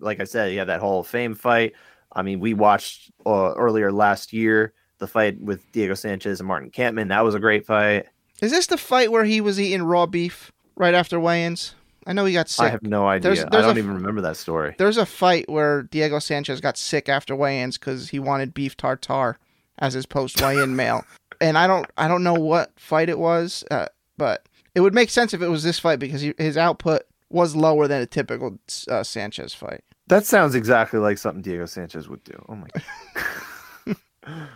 like 0.00 0.20
I 0.20 0.24
said, 0.24 0.52
yeah, 0.52 0.64
that 0.64 0.80
Hall 0.80 1.00
of 1.00 1.06
Fame 1.06 1.34
fight. 1.34 1.74
I 2.12 2.22
mean, 2.22 2.40
we 2.40 2.54
watched 2.54 3.10
uh, 3.26 3.52
earlier 3.54 3.92
last 3.92 4.32
year 4.32 4.72
the 4.98 5.06
fight 5.06 5.40
with 5.40 5.70
Diego 5.72 5.94
Sanchez 5.94 6.40
and 6.40 6.46
Martin 6.46 6.70
Kampmann. 6.70 7.08
That 7.08 7.24
was 7.24 7.34
a 7.34 7.40
great 7.40 7.66
fight. 7.66 8.06
Is 8.40 8.50
this 8.50 8.66
the 8.66 8.78
fight 8.78 9.10
where 9.10 9.24
he 9.24 9.40
was 9.40 9.60
eating 9.60 9.82
raw 9.82 10.06
beef 10.06 10.52
right 10.76 10.94
after 10.94 11.18
weigh-ins? 11.18 11.74
I 12.06 12.12
know 12.12 12.24
he 12.24 12.34
got 12.34 12.48
sick. 12.48 12.66
I 12.66 12.68
have 12.68 12.82
no 12.82 13.06
idea. 13.06 13.22
There's, 13.22 13.50
there's 13.50 13.64
I 13.64 13.68
don't 13.68 13.76
a, 13.76 13.78
even 13.78 13.94
remember 13.94 14.20
that 14.22 14.36
story. 14.36 14.74
There's 14.76 14.98
a 14.98 15.06
fight 15.06 15.48
where 15.48 15.84
Diego 15.84 16.18
Sanchez 16.18 16.60
got 16.60 16.76
sick 16.76 17.08
after 17.08 17.34
weigh-ins 17.34 17.78
because 17.78 18.10
he 18.10 18.18
wanted 18.18 18.52
beef 18.52 18.76
tartare 18.76 19.38
as 19.78 19.94
his 19.94 20.06
post 20.06 20.40
weigh-in 20.40 20.76
meal, 20.76 21.04
and 21.40 21.56
I 21.56 21.66
don't 21.66 21.86
I 21.96 22.06
don't 22.06 22.22
know 22.22 22.34
what 22.34 22.78
fight 22.78 23.08
it 23.08 23.18
was, 23.18 23.64
uh, 23.70 23.86
but 24.18 24.46
it 24.74 24.80
would 24.80 24.94
make 24.94 25.10
sense 25.10 25.32
if 25.32 25.40
it 25.40 25.48
was 25.48 25.62
this 25.62 25.78
fight 25.78 25.98
because 25.98 26.20
he, 26.20 26.34
his 26.36 26.56
output 26.56 27.02
was 27.34 27.56
lower 27.56 27.88
than 27.88 28.00
a 28.00 28.06
typical 28.06 28.58
uh, 28.88 29.02
Sanchez 29.02 29.52
fight. 29.52 29.82
That 30.06 30.24
sounds 30.24 30.54
exactly 30.54 31.00
like 31.00 31.18
something 31.18 31.42
Diego 31.42 31.66
Sanchez 31.66 32.08
would 32.08 32.22
do. 32.24 32.44
Oh 32.48 32.54
my 32.54 32.68
god. 33.86 33.96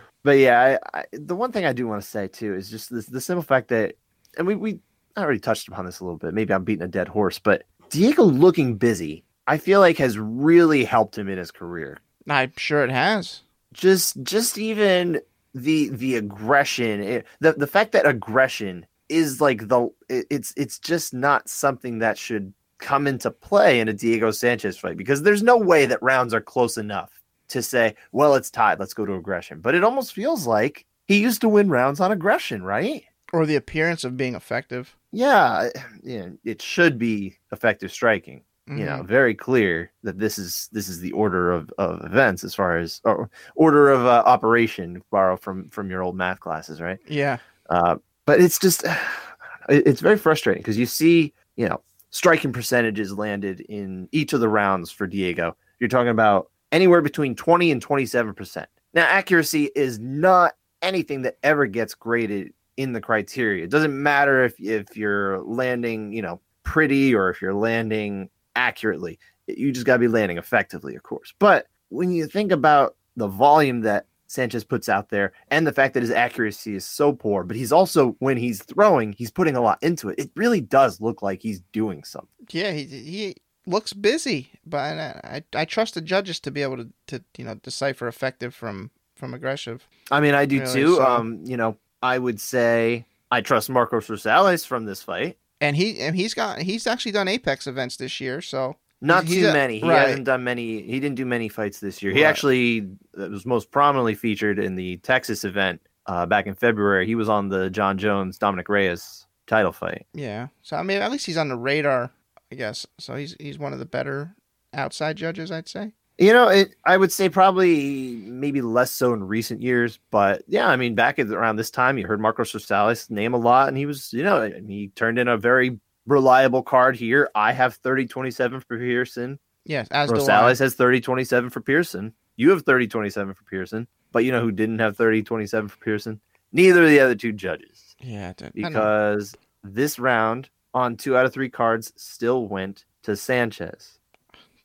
but 0.23 0.37
yeah, 0.37 0.77
I, 0.93 0.99
I, 0.99 1.05
the 1.11 1.35
one 1.35 1.51
thing 1.51 1.65
I 1.65 1.73
do 1.73 1.87
want 1.87 2.01
to 2.01 2.07
say 2.07 2.27
too 2.27 2.55
is 2.55 2.69
just 2.69 2.89
this, 2.89 3.07
the 3.07 3.21
simple 3.21 3.43
fact 3.43 3.67
that, 3.67 3.95
and 4.37 4.47
we 4.47 4.55
we 4.55 4.79
I 5.17 5.23
already 5.23 5.39
touched 5.39 5.67
upon 5.67 5.85
this 5.85 5.99
a 5.99 6.05
little 6.05 6.17
bit. 6.17 6.33
Maybe 6.33 6.53
I'm 6.53 6.63
beating 6.63 6.85
a 6.85 6.87
dead 6.87 7.09
horse, 7.09 7.37
but 7.37 7.63
Diego 7.89 8.23
looking 8.23 8.75
busy, 8.75 9.25
I 9.45 9.57
feel 9.57 9.81
like 9.81 9.97
has 9.97 10.17
really 10.17 10.85
helped 10.85 11.17
him 11.17 11.27
in 11.27 11.37
his 11.37 11.51
career. 11.51 11.99
I'm 12.27 12.53
sure 12.55 12.83
it 12.83 12.91
has. 12.91 13.41
Just 13.73 14.23
just 14.23 14.57
even 14.57 15.19
the 15.53 15.89
the 15.89 16.15
aggression, 16.15 17.01
it, 17.01 17.25
the 17.39 17.53
the 17.53 17.67
fact 17.67 17.91
that 17.91 18.05
aggression 18.05 18.85
is 19.09 19.41
like 19.41 19.67
the 19.67 19.89
it, 20.07 20.27
it's 20.29 20.53
it's 20.55 20.79
just 20.79 21.13
not 21.13 21.49
something 21.49 21.99
that 21.99 22.17
should 22.17 22.53
come 22.79 23.07
into 23.07 23.31
play 23.31 23.79
in 23.79 23.89
a 23.89 23.93
Diego 23.93 24.31
Sanchez 24.31 24.77
fight 24.77 24.97
because 24.97 25.21
there's 25.21 25.43
no 25.43 25.57
way 25.57 25.85
that 25.85 26.01
rounds 26.01 26.33
are 26.33 26.41
close 26.41 26.77
enough 26.77 27.11
to 27.49 27.61
say, 27.61 27.95
well, 28.11 28.35
it's 28.35 28.49
tied, 28.49 28.79
let's 28.79 28.93
go 28.93 29.05
to 29.05 29.15
aggression. 29.15 29.59
But 29.59 29.75
it 29.75 29.83
almost 29.83 30.13
feels 30.13 30.47
like 30.47 30.85
he 31.07 31.21
used 31.21 31.41
to 31.41 31.49
win 31.49 31.69
rounds 31.69 31.99
on 31.99 32.11
aggression, 32.11 32.63
right? 32.63 33.03
Or 33.33 33.45
the 33.45 33.55
appearance 33.55 34.03
of 34.03 34.17
being 34.17 34.35
effective. 34.35 34.95
Yeah, 35.11 35.69
it 36.03 36.61
should 36.61 36.97
be 36.97 37.37
effective 37.51 37.91
striking. 37.91 38.43
Mm-hmm. 38.69 38.79
You 38.79 38.85
know, 38.85 38.97
mm-hmm. 38.97 39.07
very 39.07 39.33
clear 39.33 39.91
that 40.03 40.19
this 40.19 40.37
is 40.37 40.69
this 40.71 40.87
is 40.87 40.99
the 40.99 41.11
order 41.13 41.51
of, 41.51 41.71
of 41.79 42.05
events 42.05 42.43
as 42.43 42.53
far 42.53 42.77
as 42.77 43.01
or 43.03 43.29
order 43.55 43.89
of 43.89 44.05
uh, 44.05 44.21
operation. 44.27 45.01
Borrow 45.09 45.37
from 45.37 45.69
from 45.69 45.89
your 45.89 46.03
old 46.03 46.15
math 46.15 46.39
classes, 46.39 46.79
right? 46.79 46.99
Yeah. 47.07 47.37
Uh, 47.71 47.95
but 48.25 48.39
it's 48.39 48.59
just 48.59 48.85
it's 49.69 50.01
very 50.01 50.17
frustrating 50.17 50.61
because 50.61 50.77
you 50.77 50.85
see, 50.85 51.33
you 51.55 51.67
know, 51.67 51.81
striking 52.11 52.53
percentages 52.53 53.17
landed 53.17 53.61
in 53.61 54.07
each 54.11 54.33
of 54.33 54.39
the 54.39 54.49
rounds 54.49 54.91
for 54.91 55.07
Diego. 55.07 55.55
You're 55.79 55.89
talking 55.89 56.09
about 56.09 56.49
anywhere 56.71 57.01
between 57.01 57.35
20 57.35 57.71
and 57.71 57.85
27%. 57.85 58.65
Now, 58.93 59.05
accuracy 59.05 59.69
is 59.75 59.99
not 59.99 60.55
anything 60.81 61.21
that 61.23 61.37
ever 61.43 61.67
gets 61.67 61.93
graded 61.93 62.53
in 62.77 62.93
the 62.93 63.01
criteria. 63.01 63.63
It 63.63 63.69
doesn't 63.69 64.01
matter 64.01 64.43
if, 64.43 64.59
if 64.59 64.95
you're 64.95 65.41
landing, 65.41 66.13
you 66.13 66.21
know, 66.21 66.41
pretty 66.63 67.13
or 67.13 67.29
if 67.29 67.41
you're 67.41 67.53
landing 67.53 68.29
accurately. 68.55 69.19
You 69.47 69.71
just 69.71 69.85
got 69.85 69.95
to 69.95 69.99
be 69.99 70.07
landing 70.07 70.37
effectively, 70.37 70.95
of 70.95 71.03
course. 71.03 71.33
But 71.39 71.67
when 71.89 72.11
you 72.11 72.27
think 72.27 72.51
about 72.51 72.95
the 73.15 73.27
volume 73.27 73.81
that 73.81 74.05
Sanchez 74.29 74.63
puts 74.63 74.87
out 74.87 75.09
there 75.09 75.33
and 75.49 75.65
the 75.65 75.73
fact 75.73 75.95
that 75.95 76.03
his 76.03 76.11
accuracy 76.11 76.75
is 76.75 76.85
so 76.85 77.11
poor, 77.11 77.43
but 77.43 77.57
he's 77.57 77.71
also 77.71 78.15
when 78.19 78.37
he's 78.37 78.63
throwing, 78.63 79.11
he's 79.13 79.31
putting 79.31 79.55
a 79.55 79.61
lot 79.61 79.79
into 79.81 80.09
it. 80.09 80.19
It 80.19 80.29
really 80.35 80.61
does 80.61 81.01
look 81.01 81.21
like 81.23 81.41
he's 81.41 81.61
doing 81.71 82.03
something. 82.03 82.29
Yeah, 82.51 82.71
he 82.71 82.83
he 82.85 83.35
looks 83.65 83.91
busy, 83.91 84.51
but 84.65 84.77
I 84.77 85.43
I 85.55 85.65
trust 85.65 85.95
the 85.95 86.01
judges 86.01 86.39
to 86.41 86.51
be 86.51 86.61
able 86.61 86.77
to 86.77 86.89
to 87.07 87.23
you 87.37 87.45
know 87.45 87.55
decipher 87.55 88.07
effective 88.07 88.53
from 88.53 88.91
from 89.15 89.33
aggressive. 89.33 89.87
I 90.11 90.21
mean, 90.21 90.35
I 90.35 90.45
do 90.45 90.59
really, 90.59 90.73
too. 90.73 90.95
So. 90.95 91.05
Um, 91.05 91.41
you 91.43 91.57
know, 91.57 91.77
I 92.03 92.19
would 92.19 92.39
say 92.39 93.05
I 93.31 93.41
trust 93.41 93.69
Marcos 93.69 94.07
Rosales 94.07 94.65
from 94.65 94.85
this 94.85 95.01
fight. 95.01 95.37
And 95.59 95.75
he 95.75 95.99
and 95.99 96.15
he's 96.15 96.35
got 96.35 96.59
he's 96.59 96.85
actually 96.85 97.13
done 97.13 97.27
Apex 97.27 97.65
events 97.65 97.97
this 97.97 98.21
year, 98.21 98.41
so 98.41 98.77
not 99.01 99.27
too 99.27 99.47
a, 99.47 99.53
many. 99.53 99.79
He 99.79 99.87
right. 99.87 100.07
hasn't 100.07 100.25
done 100.25 100.43
many. 100.43 100.81
He 100.81 100.99
didn't 100.99 101.15
do 101.15 101.25
many 101.25 101.49
fights 101.49 101.79
this 101.79 102.01
year. 102.03 102.11
He 102.11 102.23
right. 102.23 102.29
actually 102.29 102.87
uh, 103.19 103.29
was 103.29 103.45
most 103.45 103.71
prominently 103.71 104.15
featured 104.15 104.59
in 104.59 104.75
the 104.75 104.97
Texas 104.97 105.43
event 105.43 105.81
uh, 106.05 106.25
back 106.25 106.47
in 106.47 106.55
February. 106.55 107.05
He 107.05 107.15
was 107.15 107.29
on 107.29 107.49
the 107.49 107.69
Jon 107.69 107.97
Jones 107.97 108.37
Dominic 108.37 108.67
Reyes 108.67 109.25
title 109.47 109.71
fight. 109.71 110.05
Yeah. 110.13 110.47
So 110.61 110.77
I 110.77 110.83
mean, 110.83 111.01
at 111.01 111.11
least 111.11 111.25
he's 111.25 111.37
on 111.37 111.49
the 111.49 111.57
radar, 111.57 112.11
I 112.51 112.55
guess. 112.55 112.85
So 112.97 113.15
he's 113.15 113.35
he's 113.39 113.59
one 113.59 113.73
of 113.73 113.79
the 113.79 113.85
better 113.85 114.35
outside 114.73 115.15
judges, 115.17 115.51
I'd 115.51 115.67
say. 115.67 115.93
You 116.17 116.33
know, 116.33 116.49
it, 116.49 116.75
I 116.85 116.97
would 116.97 117.13
say 117.13 117.29
probably 117.29 118.15
maybe 118.25 118.61
less 118.61 118.91
so 118.91 119.13
in 119.13 119.23
recent 119.23 119.61
years, 119.61 119.99
but 120.11 120.43
yeah, 120.47 120.67
I 120.67 120.75
mean, 120.75 120.93
back 120.93 121.17
at 121.17 121.29
around 121.29 121.55
this 121.55 121.71
time, 121.71 121.97
you 121.97 122.05
heard 122.05 122.19
Marcos 122.19 122.51
Rosales 122.51 123.09
name 123.09 123.33
a 123.33 123.37
lot, 123.37 123.69
and 123.69 123.77
he 123.77 123.85
was, 123.85 124.11
you 124.11 124.23
know, 124.23 124.51
he 124.67 124.89
turned 124.95 125.17
in 125.17 125.29
a 125.29 125.37
very 125.37 125.79
reliable 126.09 126.63
card 126.63 126.95
here. 126.95 127.29
I 127.35 127.53
have 127.53 127.75
30 127.75 128.07
27 128.07 128.59
for 128.61 128.77
Pearson. 128.77 129.39
Yes, 129.65 129.87
as 129.91 130.09
Rosales 130.09 130.59
has 130.59 130.75
30 130.75 131.01
27 131.01 131.49
for 131.49 131.61
Pearson. 131.61 132.13
You 132.35 132.49
have 132.51 132.63
30 132.63 132.87
27 132.87 133.33
for 133.33 133.43
Pearson. 133.43 133.87
But 134.11 134.25
you 134.25 134.31
know 134.31 134.41
who 134.41 134.51
didn't 134.51 134.79
have 134.79 134.97
30 134.97 135.23
27 135.23 135.69
for 135.69 135.77
Pearson? 135.77 136.19
Neither 136.51 136.83
of 136.83 136.89
the 136.89 136.99
other 136.99 137.15
two 137.15 137.31
judges. 137.31 137.95
Yeah, 138.01 138.33
because 138.53 139.35
this 139.63 139.99
round 139.99 140.49
on 140.73 140.97
two 140.97 141.15
out 141.15 141.25
of 141.25 141.33
three 141.33 141.49
cards 141.49 141.93
still 141.95 142.47
went 142.47 142.85
to 143.03 143.15
Sanchez. 143.15 143.99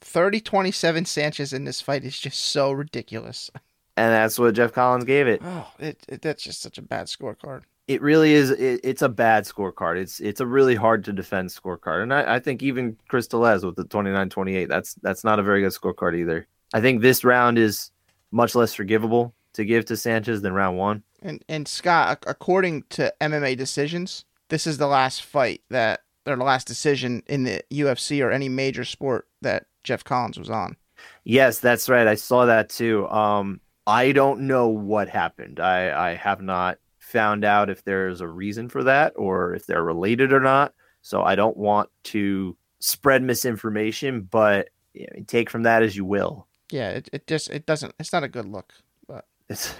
30 0.00 0.40
27 0.40 1.04
Sanchez 1.04 1.52
in 1.52 1.64
this 1.64 1.80
fight 1.80 2.04
is 2.04 2.18
just 2.18 2.38
so 2.38 2.72
ridiculous. 2.72 3.50
And 3.96 4.12
that's 4.12 4.38
what 4.38 4.54
Jeff 4.54 4.72
Collins 4.72 5.04
gave 5.04 5.28
it. 5.28 5.40
Oh, 5.44 5.70
it, 5.78 6.04
it 6.08 6.22
that's 6.22 6.42
just 6.42 6.62
such 6.62 6.78
a 6.78 6.82
bad 6.82 7.06
scorecard 7.06 7.62
it 7.86 8.00
really 8.00 8.32
is 8.32 8.50
it, 8.50 8.80
it's 8.82 9.02
a 9.02 9.08
bad 9.08 9.44
scorecard. 9.44 10.00
It's 10.00 10.20
it's 10.20 10.40
a 10.40 10.46
really 10.46 10.74
hard 10.74 11.04
to 11.04 11.12
defend 11.12 11.50
scorecard 11.50 12.02
and 12.02 12.14
i, 12.14 12.36
I 12.36 12.40
think 12.40 12.62
even 12.62 12.96
Chris 13.08 13.26
Tellez 13.26 13.64
with 13.64 13.76
the 13.76 13.84
29-28 13.84 14.68
that's 14.68 14.94
that's 15.02 15.24
not 15.24 15.38
a 15.38 15.42
very 15.42 15.60
good 15.60 15.72
scorecard 15.72 16.16
either. 16.16 16.46
I 16.72 16.80
think 16.80 17.02
this 17.02 17.24
round 17.24 17.58
is 17.58 17.90
much 18.30 18.54
less 18.54 18.74
forgivable 18.74 19.34
to 19.52 19.64
give 19.64 19.84
to 19.86 19.96
sanchez 19.96 20.42
than 20.42 20.52
round 20.52 20.78
one. 20.78 21.02
And 21.22 21.44
and 21.48 21.68
scott 21.68 22.24
according 22.26 22.84
to 22.90 23.12
mma 23.20 23.56
decisions 23.56 24.24
this 24.48 24.66
is 24.66 24.78
the 24.78 24.86
last 24.86 25.22
fight 25.22 25.62
that 25.70 26.00
or 26.26 26.36
the 26.36 26.44
last 26.44 26.66
decision 26.66 27.22
in 27.26 27.44
the 27.44 27.62
ufc 27.72 28.24
or 28.24 28.30
any 28.30 28.48
major 28.48 28.84
sport 28.84 29.28
that 29.42 29.66
jeff 29.84 30.04
collins 30.04 30.38
was 30.38 30.50
on. 30.50 30.76
Yes 31.24 31.58
that's 31.58 31.88
right. 31.88 32.06
I 32.06 32.14
saw 32.14 32.46
that 32.46 32.70
too. 32.70 33.06
Um 33.08 33.60
i 33.86 34.12
don't 34.12 34.40
know 34.40 34.68
what 34.68 35.08
happened. 35.10 35.60
I 35.60 36.10
i 36.12 36.14
have 36.14 36.40
not 36.40 36.78
found 37.14 37.44
out 37.44 37.70
if 37.70 37.84
there's 37.84 38.20
a 38.20 38.26
reason 38.26 38.68
for 38.68 38.82
that 38.82 39.12
or 39.14 39.54
if 39.54 39.66
they're 39.66 39.84
related 39.84 40.32
or 40.32 40.40
not. 40.40 40.74
So 41.00 41.22
I 41.22 41.36
don't 41.36 41.56
want 41.56 41.88
to 42.04 42.56
spread 42.80 43.22
misinformation, 43.22 44.22
but 44.22 44.70
you 44.94 45.06
know, 45.06 45.22
take 45.28 45.48
from 45.48 45.62
that 45.62 45.84
as 45.84 45.96
you 45.96 46.04
will. 46.04 46.48
Yeah, 46.72 46.90
it, 46.90 47.08
it 47.12 47.26
just 47.28 47.50
it 47.50 47.66
doesn't 47.66 47.94
it's 48.00 48.12
not 48.12 48.24
a 48.24 48.28
good 48.28 48.46
look. 48.46 48.74
But 49.06 49.26
It's 49.48 49.72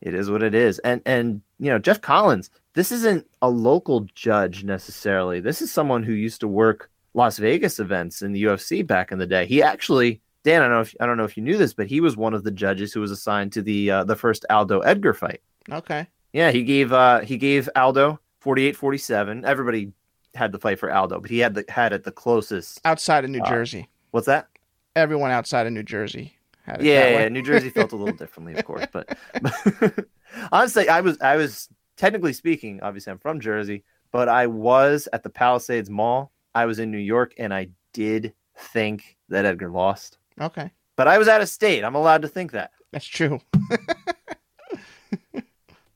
it 0.00 0.12
is 0.12 0.28
what 0.28 0.42
it 0.42 0.56
is. 0.56 0.80
And 0.80 1.02
and 1.06 1.40
you 1.60 1.70
know, 1.70 1.78
Jeff 1.78 2.00
Collins, 2.00 2.50
this 2.74 2.90
isn't 2.90 3.28
a 3.40 3.48
local 3.48 4.00
judge 4.16 4.64
necessarily. 4.64 5.38
This 5.38 5.62
is 5.62 5.70
someone 5.70 6.02
who 6.02 6.12
used 6.12 6.40
to 6.40 6.48
work 6.48 6.90
Las 7.14 7.38
Vegas 7.38 7.78
events 7.78 8.22
in 8.22 8.32
the 8.32 8.42
UFC 8.42 8.84
back 8.84 9.12
in 9.12 9.18
the 9.18 9.26
day. 9.26 9.46
He 9.46 9.62
actually 9.62 10.20
Dan, 10.44 10.62
I 10.62 10.64
don't 10.64 10.74
know 10.74 10.80
if 10.80 10.94
I 10.98 11.06
don't 11.06 11.16
know 11.16 11.24
if 11.24 11.36
you 11.36 11.42
knew 11.42 11.56
this, 11.56 11.74
but 11.74 11.86
he 11.86 12.00
was 12.00 12.16
one 12.16 12.34
of 12.34 12.42
the 12.42 12.50
judges 12.50 12.92
who 12.92 13.00
was 13.00 13.12
assigned 13.12 13.52
to 13.52 13.62
the 13.62 13.90
uh, 13.90 14.04
the 14.04 14.16
first 14.16 14.44
Aldo 14.50 14.80
Edgar 14.80 15.14
fight. 15.14 15.40
okay. 15.70 16.08
Yeah, 16.32 16.50
he 16.50 16.62
gave 16.64 16.92
uh 16.92 17.20
he 17.20 17.36
gave 17.36 17.68
Aldo 17.76 18.18
48-47. 18.44 19.44
Everybody 19.44 19.92
had 20.34 20.52
the 20.52 20.58
fight 20.58 20.78
for 20.78 20.92
Aldo, 20.92 21.20
but 21.20 21.30
he 21.30 21.38
had 21.38 21.54
the 21.54 21.64
had 21.68 21.92
it 21.92 22.04
the 22.04 22.12
closest. 22.12 22.80
Outside 22.84 23.24
of 23.24 23.30
New 23.30 23.40
Uh, 23.42 23.48
Jersey. 23.48 23.88
What's 24.10 24.26
that? 24.26 24.48
Everyone 24.96 25.30
outside 25.30 25.66
of 25.66 25.72
New 25.72 25.82
Jersey 25.82 26.34
had 26.64 26.80
it 26.80 26.86
Yeah, 26.86 27.20
yeah. 27.20 27.28
New 27.28 27.42
Jersey 27.42 27.70
felt 27.70 27.92
a 27.92 27.96
little 27.96 28.14
differently, 28.22 28.54
of 28.54 28.64
course, 28.64 28.86
but, 28.92 29.16
but 29.42 30.06
honestly, 30.52 30.88
I 30.88 31.00
was 31.00 31.20
I 31.20 31.36
was 31.36 31.68
technically 31.96 32.32
speaking, 32.32 32.80
obviously 32.82 33.10
I'm 33.10 33.18
from 33.18 33.40
Jersey, 33.40 33.84
but 34.10 34.28
I 34.28 34.46
was 34.46 35.08
at 35.12 35.22
the 35.22 35.30
Palisades 35.30 35.90
Mall. 35.90 36.32
I 36.54 36.66
was 36.66 36.78
in 36.78 36.90
New 36.90 36.98
York, 36.98 37.32
and 37.38 37.52
I 37.54 37.68
did 37.94 38.34
think 38.56 39.16
that 39.30 39.44
Edgar 39.46 39.70
lost, 39.70 40.18
Okay. 40.40 40.70
but 40.96 41.08
I 41.08 41.16
was 41.18 41.28
out 41.28 41.40
of 41.40 41.48
state. 41.48 41.84
I'm 41.84 41.94
allowed 41.94 42.22
to 42.22 42.28
think 42.28 42.52
that. 42.52 42.70
That's 42.92 43.06
true. 43.06 43.40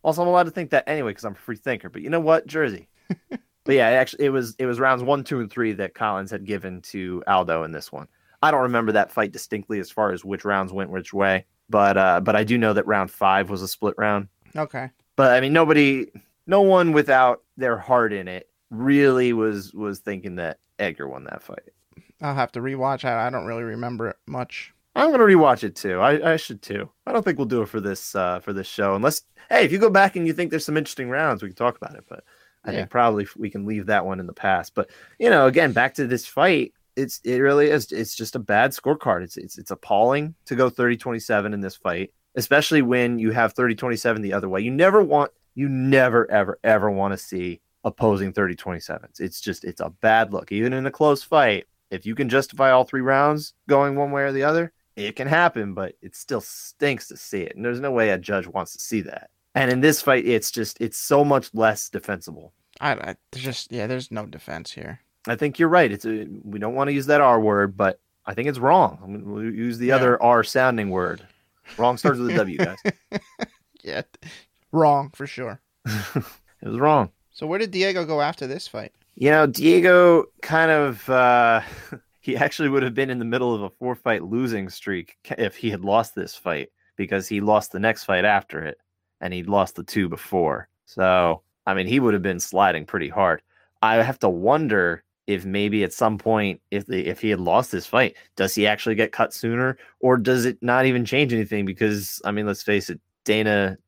Also, 0.07 0.23
I'm 0.23 0.29
allowed 0.29 0.45
to 0.45 0.53
think 0.53 0.71
that 0.71 0.89
anyway 0.89 1.11
because 1.11 1.25
I'm 1.25 1.33
a 1.33 1.35
free 1.35 1.57
thinker. 1.57 1.89
But 1.89 2.01
you 2.01 2.11
know 2.11 2.21
what, 2.21 2.47
Jersey. 2.47 2.89
but 3.29 3.75
yeah, 3.75 3.89
actually, 3.89 4.27
it 4.27 4.29
was 4.31 4.55
it 4.57 4.67
was 4.67 4.79
rounds 4.79 5.03
one, 5.03 5.25
two, 5.25 5.41
and 5.41 5.51
three 5.51 5.73
that 5.73 5.95
Collins 5.95 6.31
had 6.31 6.45
given 6.45 6.81
to 6.83 7.25
Aldo 7.27 7.65
in 7.65 7.73
this 7.73 7.91
one. 7.91 8.07
I 8.41 8.53
don't 8.53 8.63
remember 8.63 8.93
that 8.93 9.11
fight 9.11 9.33
distinctly 9.33 9.81
as 9.81 9.91
far 9.91 10.13
as 10.13 10.25
which 10.25 10.45
rounds 10.45 10.73
went 10.73 10.91
which 10.91 11.13
way, 11.13 11.45
but 11.69 11.97
uh, 11.97 12.21
but 12.21 12.37
I 12.37 12.45
do 12.45 12.57
know 12.57 12.73
that 12.73 12.87
round 12.87 13.11
five 13.11 13.51
was 13.51 13.63
a 13.63 13.69
split 13.69 13.97
round. 13.99 14.29
Okay. 14.55 14.91
But 15.17 15.33
I 15.33 15.41
mean, 15.41 15.53
nobody, 15.53 16.07
no 16.47 16.63
one 16.63 16.93
without 16.93 17.43
their 17.57 17.77
heart 17.77 18.13
in 18.13 18.29
it 18.29 18.49
really 18.71 19.33
was 19.33 19.75
was 19.75 19.99
thinking 19.99 20.37
that 20.37 20.61
Edgar 20.79 21.09
won 21.09 21.25
that 21.25 21.43
fight. 21.43 21.73
I'll 22.23 22.37
have 22.37 22.53
to 22.53 22.61
rewatch. 22.61 23.05
I, 23.05 23.27
I 23.27 23.31
don't 23.31 23.47
really 23.47 23.65
remember 23.65 24.11
it 24.11 24.17
much. 24.29 24.73
I'm 24.97 25.11
gonna 25.11 25.25
rewatch 25.25 25.63
it 25.63 25.77
too. 25.77 26.01
I, 26.01 26.33
I 26.33 26.37
should 26.37 26.63
too. 26.63 26.91
I 27.07 27.13
don't 27.13 27.23
think 27.23 27.39
we'll 27.39 27.47
do 27.47 27.63
it 27.63 27.69
for 27.69 27.81
this 27.81 28.15
uh, 28.15 28.41
for 28.41 28.53
this 28.53 28.67
show 28.67 28.95
unless 28.95 29.23
hey, 29.51 29.65
if 29.65 29.71
you 29.71 29.79
go 29.79 29.91
back 29.91 30.17
and 30.17 30.27
you 30.27 30.33
think 30.33 30.51
there's 30.51 30.65
some 30.65 30.77
interesting 30.77 31.11
rounds, 31.11 31.43
we 31.43 31.49
can 31.51 31.57
talk 31.57 31.77
about 31.77 31.95
it. 31.95 32.05
But 32.09 32.25
I 32.65 32.71
Yeah. 32.71 32.79
think 32.79 32.91
probably 32.91 33.29
we 33.37 33.51
can 33.51 33.67
leave 33.67 33.87
that 33.87 34.07
one 34.07 34.21
in 34.21 34.27
the 34.27 34.33
past. 34.33 34.75
But 34.75 34.91
you 35.19 35.31
know, 35.31 35.47
again, 35.47 35.73
back 35.73 35.95
to 35.95 36.07
this 36.07 36.27
fight, 36.27 36.73
it's 36.97 37.21
it 37.25 37.39
really 37.41 37.69
is. 37.71 37.93
It's 37.93 38.15
just 38.17 38.37
a 38.37 38.41
bad 38.41 38.71
scorecard. 38.73 39.23
It's 39.23 39.37
it's 39.37 39.59
it's 39.59 39.71
appalling 39.71 40.35
to 40.47 40.57
go 40.57 40.71
30-27 40.71 41.53
in 41.53 41.61
this 41.61 41.77
fight, 41.77 42.13
especially 42.35 42.81
when 42.83 43.19
you 43.19 43.33
have 43.33 43.55
30-27 43.55 44.23
the 44.23 44.33
other 44.33 44.49
way. 44.49 44.63
You 44.63 44.71
never 44.71 45.03
want 45.03 45.31
you 45.55 45.69
never 45.69 46.31
ever 46.31 46.59
ever 46.65 46.91
want 46.91 47.13
to 47.13 47.19
see 47.19 47.61
opposing 47.85 48.33
30-27s. 48.33 49.21
It's 49.21 49.41
just 49.43 49.63
it's 49.65 49.83
a 49.83 49.91
bad 49.91 50.33
look. 50.33 50.51
Even 50.53 50.73
in 50.73 50.87
a 50.87 50.91
close 50.91 51.23
fight, 51.23 51.67
if 51.91 52.07
you 52.07 52.15
can 52.15 52.31
justify 52.31 52.71
all 52.71 52.85
three 52.85 53.03
rounds 53.03 53.53
going 53.69 53.95
one 53.95 54.11
way 54.11 54.23
or 54.23 54.33
the 54.33 54.43
other, 54.43 54.73
it 54.97 55.15
can 55.17 55.29
happen, 55.29 55.75
but 55.75 55.95
it 56.03 56.17
still 56.17 56.41
stinks 56.41 57.09
to 57.09 57.17
see 57.17 57.43
it. 57.43 57.55
And 57.55 57.65
there's 57.65 57.81
no 57.81 57.91
way 57.93 58.11
a 58.11 58.19
judge 58.19 58.47
wants 58.47 58.73
to 58.73 58.79
see 58.81 59.03
that. 59.03 59.31
And 59.55 59.71
in 59.71 59.81
this 59.81 60.03
fight, 60.03 60.27
it's 60.27 60.51
just 60.51 60.81
it's 60.81 60.99
so 60.99 61.25
much 61.25 61.51
less 61.55 61.89
defensible. 61.89 62.53
I, 62.81 62.93
I 62.93 63.17
there's 63.33 63.45
just 63.45 63.73
yeah, 63.73 63.87
there's 63.87 64.11
no 64.11 64.27
defense 64.27 64.73
here. 64.73 65.01
I 65.29 65.37
think 65.37 65.59
you're 65.59 65.69
right. 65.69 65.91
It's 65.91 66.05
a, 66.05 66.27
we 66.45 66.59
don't 66.59 66.75
want 66.75 66.89
to 66.89 66.95
use 66.95 67.07
that 67.07 67.21
R 67.21 67.41
word, 67.41 67.77
but 67.77 68.01
I 68.27 68.35
think 68.35 68.49
it's 68.49 68.59
wrong. 68.59 68.99
I 69.03 69.07
mean, 69.07 69.31
we'll 69.31 69.45
use 69.45 69.79
the 69.79 69.87
Yeah. 69.87 69.97
other 69.97 70.23
R 70.23 70.45
sounding 70.45 70.91
word. 70.91 71.27
Wrong 71.79 71.97
starts 71.97 72.19
with 72.19 72.31
a 72.31 72.37
W, 72.37 72.59
guys. 72.59 72.79
Yeah, 73.83 74.03
wrong 74.73 75.11
for 75.15 75.27
sure. 75.29 75.61
it 75.87 76.25
was 76.63 76.79
wrong. 76.79 77.11
So 77.33 77.47
where 77.47 77.59
did 77.61 77.71
Diego 77.71 78.05
go 78.05 78.21
after 78.21 78.47
this 78.47 78.67
fight? 78.67 78.93
You 79.15 79.31
know, 79.31 79.47
Diego 79.47 80.25
kind 80.43 80.71
of 80.73 81.09
uh 81.09 81.61
he 82.27 82.37
actually 82.37 82.69
would 82.69 82.83
have 82.83 82.93
been 82.93 83.09
in 83.09 83.21
the 83.21 83.25
middle 83.25 83.55
of 83.55 83.63
a 83.63 83.71
four 83.71 83.95
fight 83.95 84.25
losing 84.25 84.69
streak 84.69 85.17
if 85.39 85.57
he 85.57 85.71
had 85.71 85.85
lost 85.85 86.17
this 86.17 86.35
fight 86.35 86.71
because 86.97 87.29
he 87.29 87.41
lost 87.41 87.71
the 87.71 87.79
next 87.79 88.03
fight 88.03 88.25
after 88.25 88.65
it 88.65 88.79
and 89.21 89.33
he 89.33 89.45
lost 89.45 89.77
the 89.77 89.85
two 89.85 90.09
before. 90.09 90.69
So, 90.87 91.43
I 91.69 91.75
mean, 91.75 91.87
he 91.87 92.01
would 92.01 92.15
have 92.15 92.25
been 92.25 92.41
sliding 92.41 92.85
pretty 92.85 93.09
hard. 93.09 93.43
I 93.81 94.03
have 94.03 94.19
to 94.19 94.29
wonder 94.29 95.05
if 95.29 95.45
maybe 95.45 95.85
at 95.85 95.93
some 95.93 96.19
point 96.19 96.61
if 96.73 96.87
the, 96.87 97.07
if 97.07 97.21
he 97.21 97.31
had 97.31 97.39
lost 97.39 97.71
this 97.71 97.87
fight, 97.87 98.17
does 98.35 98.57
he 98.57 98.67
actually 98.67 98.97
get 98.97 99.13
cut 99.13 99.33
sooner 99.33 99.79
or 100.01 100.17
does 100.17 100.47
it 100.47 100.59
not 100.61 100.85
even 100.85 101.05
change 101.05 101.33
anything 101.33 101.65
because 101.65 102.21
I 102.25 102.33
mean, 102.33 102.45
let's 102.45 102.65
face 102.65 102.91
it, 102.91 103.01
Dana 103.23 103.79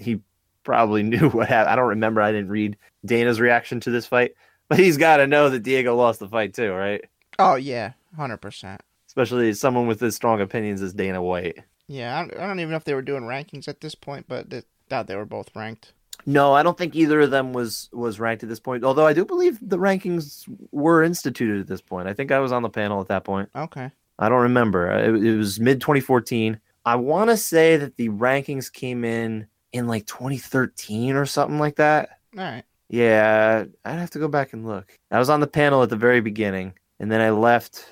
he 0.00 0.18
probably 0.64 1.02
knew 1.04 1.28
what 1.28 1.46
happened. 1.46 1.70
I 1.70 1.76
don't 1.76 1.90
remember. 1.90 2.20
I 2.20 2.32
didn't 2.32 2.50
read 2.50 2.76
Dana's 3.04 3.40
reaction 3.40 3.78
to 3.78 3.90
this 3.92 4.06
fight. 4.06 4.32
But 4.66 4.78
he's 4.78 4.96
got 4.96 5.18
to 5.18 5.26
know 5.26 5.50
that 5.50 5.62
Diego 5.62 5.94
lost 5.94 6.20
the 6.20 6.28
fight 6.28 6.54
too, 6.54 6.72
right? 6.72 7.04
Oh 7.38 7.54
yeah, 7.54 7.92
hundred 8.16 8.38
percent. 8.38 8.82
Especially 9.06 9.52
someone 9.54 9.86
with 9.86 10.02
as 10.02 10.16
strong 10.16 10.40
opinions 10.40 10.82
as 10.82 10.92
Dana 10.92 11.22
White. 11.22 11.58
Yeah, 11.86 12.18
I 12.18 12.20
don't, 12.22 12.40
I 12.40 12.46
don't 12.46 12.60
even 12.60 12.70
know 12.70 12.76
if 12.76 12.84
they 12.84 12.94
were 12.94 13.02
doing 13.02 13.24
rankings 13.24 13.68
at 13.68 13.80
this 13.80 13.94
point, 13.94 14.26
but 14.26 14.50
they, 14.50 14.62
thought 14.88 15.06
they 15.06 15.16
were 15.16 15.24
both 15.24 15.54
ranked. 15.54 15.92
No, 16.26 16.52
I 16.52 16.62
don't 16.62 16.78
think 16.78 16.94
either 16.94 17.20
of 17.20 17.30
them 17.30 17.52
was 17.52 17.88
was 17.92 18.18
ranked 18.18 18.42
at 18.42 18.48
this 18.48 18.60
point. 18.60 18.84
Although 18.84 19.06
I 19.06 19.12
do 19.12 19.24
believe 19.24 19.58
the 19.60 19.78
rankings 19.78 20.48
were 20.72 21.02
instituted 21.02 21.60
at 21.60 21.66
this 21.66 21.80
point. 21.80 22.08
I 22.08 22.14
think 22.14 22.32
I 22.32 22.38
was 22.38 22.52
on 22.52 22.62
the 22.62 22.70
panel 22.70 23.00
at 23.00 23.08
that 23.08 23.24
point. 23.24 23.50
Okay. 23.54 23.90
I 24.18 24.28
don't 24.28 24.42
remember. 24.42 24.90
It, 24.90 25.24
it 25.24 25.36
was 25.36 25.58
mid 25.60 25.80
2014. 25.80 26.60
I 26.86 26.96
want 26.96 27.30
to 27.30 27.36
say 27.36 27.76
that 27.76 27.96
the 27.96 28.10
rankings 28.10 28.72
came 28.72 29.04
in 29.04 29.46
in 29.72 29.86
like 29.86 30.06
2013 30.06 31.16
or 31.16 31.26
something 31.26 31.58
like 31.58 31.76
that. 31.76 32.18
All 32.36 32.44
right. 32.44 32.64
Yeah, 32.88 33.64
I'd 33.84 33.98
have 33.98 34.10
to 34.10 34.18
go 34.18 34.28
back 34.28 34.52
and 34.52 34.66
look. 34.66 34.98
I 35.10 35.18
was 35.18 35.30
on 35.30 35.40
the 35.40 35.46
panel 35.46 35.82
at 35.82 35.88
the 35.88 35.96
very 35.96 36.20
beginning, 36.20 36.74
and 37.00 37.10
then 37.10 37.20
I 37.20 37.30
left. 37.30 37.84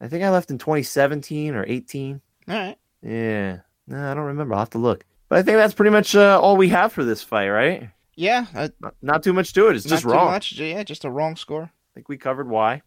I 0.00 0.08
think 0.08 0.24
I 0.24 0.30
left 0.30 0.50
in 0.50 0.58
2017 0.58 1.54
or 1.54 1.64
18. 1.66 2.20
All 2.48 2.54
right. 2.54 2.76
Yeah, 3.02 3.58
no, 3.86 4.10
I 4.10 4.14
don't 4.14 4.24
remember. 4.24 4.54
I'll 4.54 4.60
have 4.60 4.70
to 4.70 4.78
look. 4.78 5.04
But 5.28 5.38
I 5.38 5.42
think 5.42 5.56
that's 5.56 5.74
pretty 5.74 5.90
much 5.90 6.14
uh, 6.14 6.40
all 6.40 6.56
we 6.56 6.68
have 6.68 6.92
for 6.92 7.04
this 7.04 7.22
fight, 7.22 7.48
right? 7.48 7.88
Yeah. 8.14 8.46
Uh, 8.54 8.68
Not, 8.80 8.94
not 9.00 9.22
too 9.22 9.32
much 9.32 9.52
to 9.54 9.68
it. 9.68 9.76
It's 9.76 9.84
just 9.86 10.04
not 10.04 10.10
too 10.10 10.14
wrong. 10.16 10.30
Much. 10.32 10.52
Yeah, 10.52 10.82
just 10.82 11.04
a 11.04 11.10
wrong 11.10 11.36
score. 11.36 11.64
I 11.64 11.90
think 11.94 12.08
we 12.08 12.16
covered 12.18 12.48
why. 12.48 12.82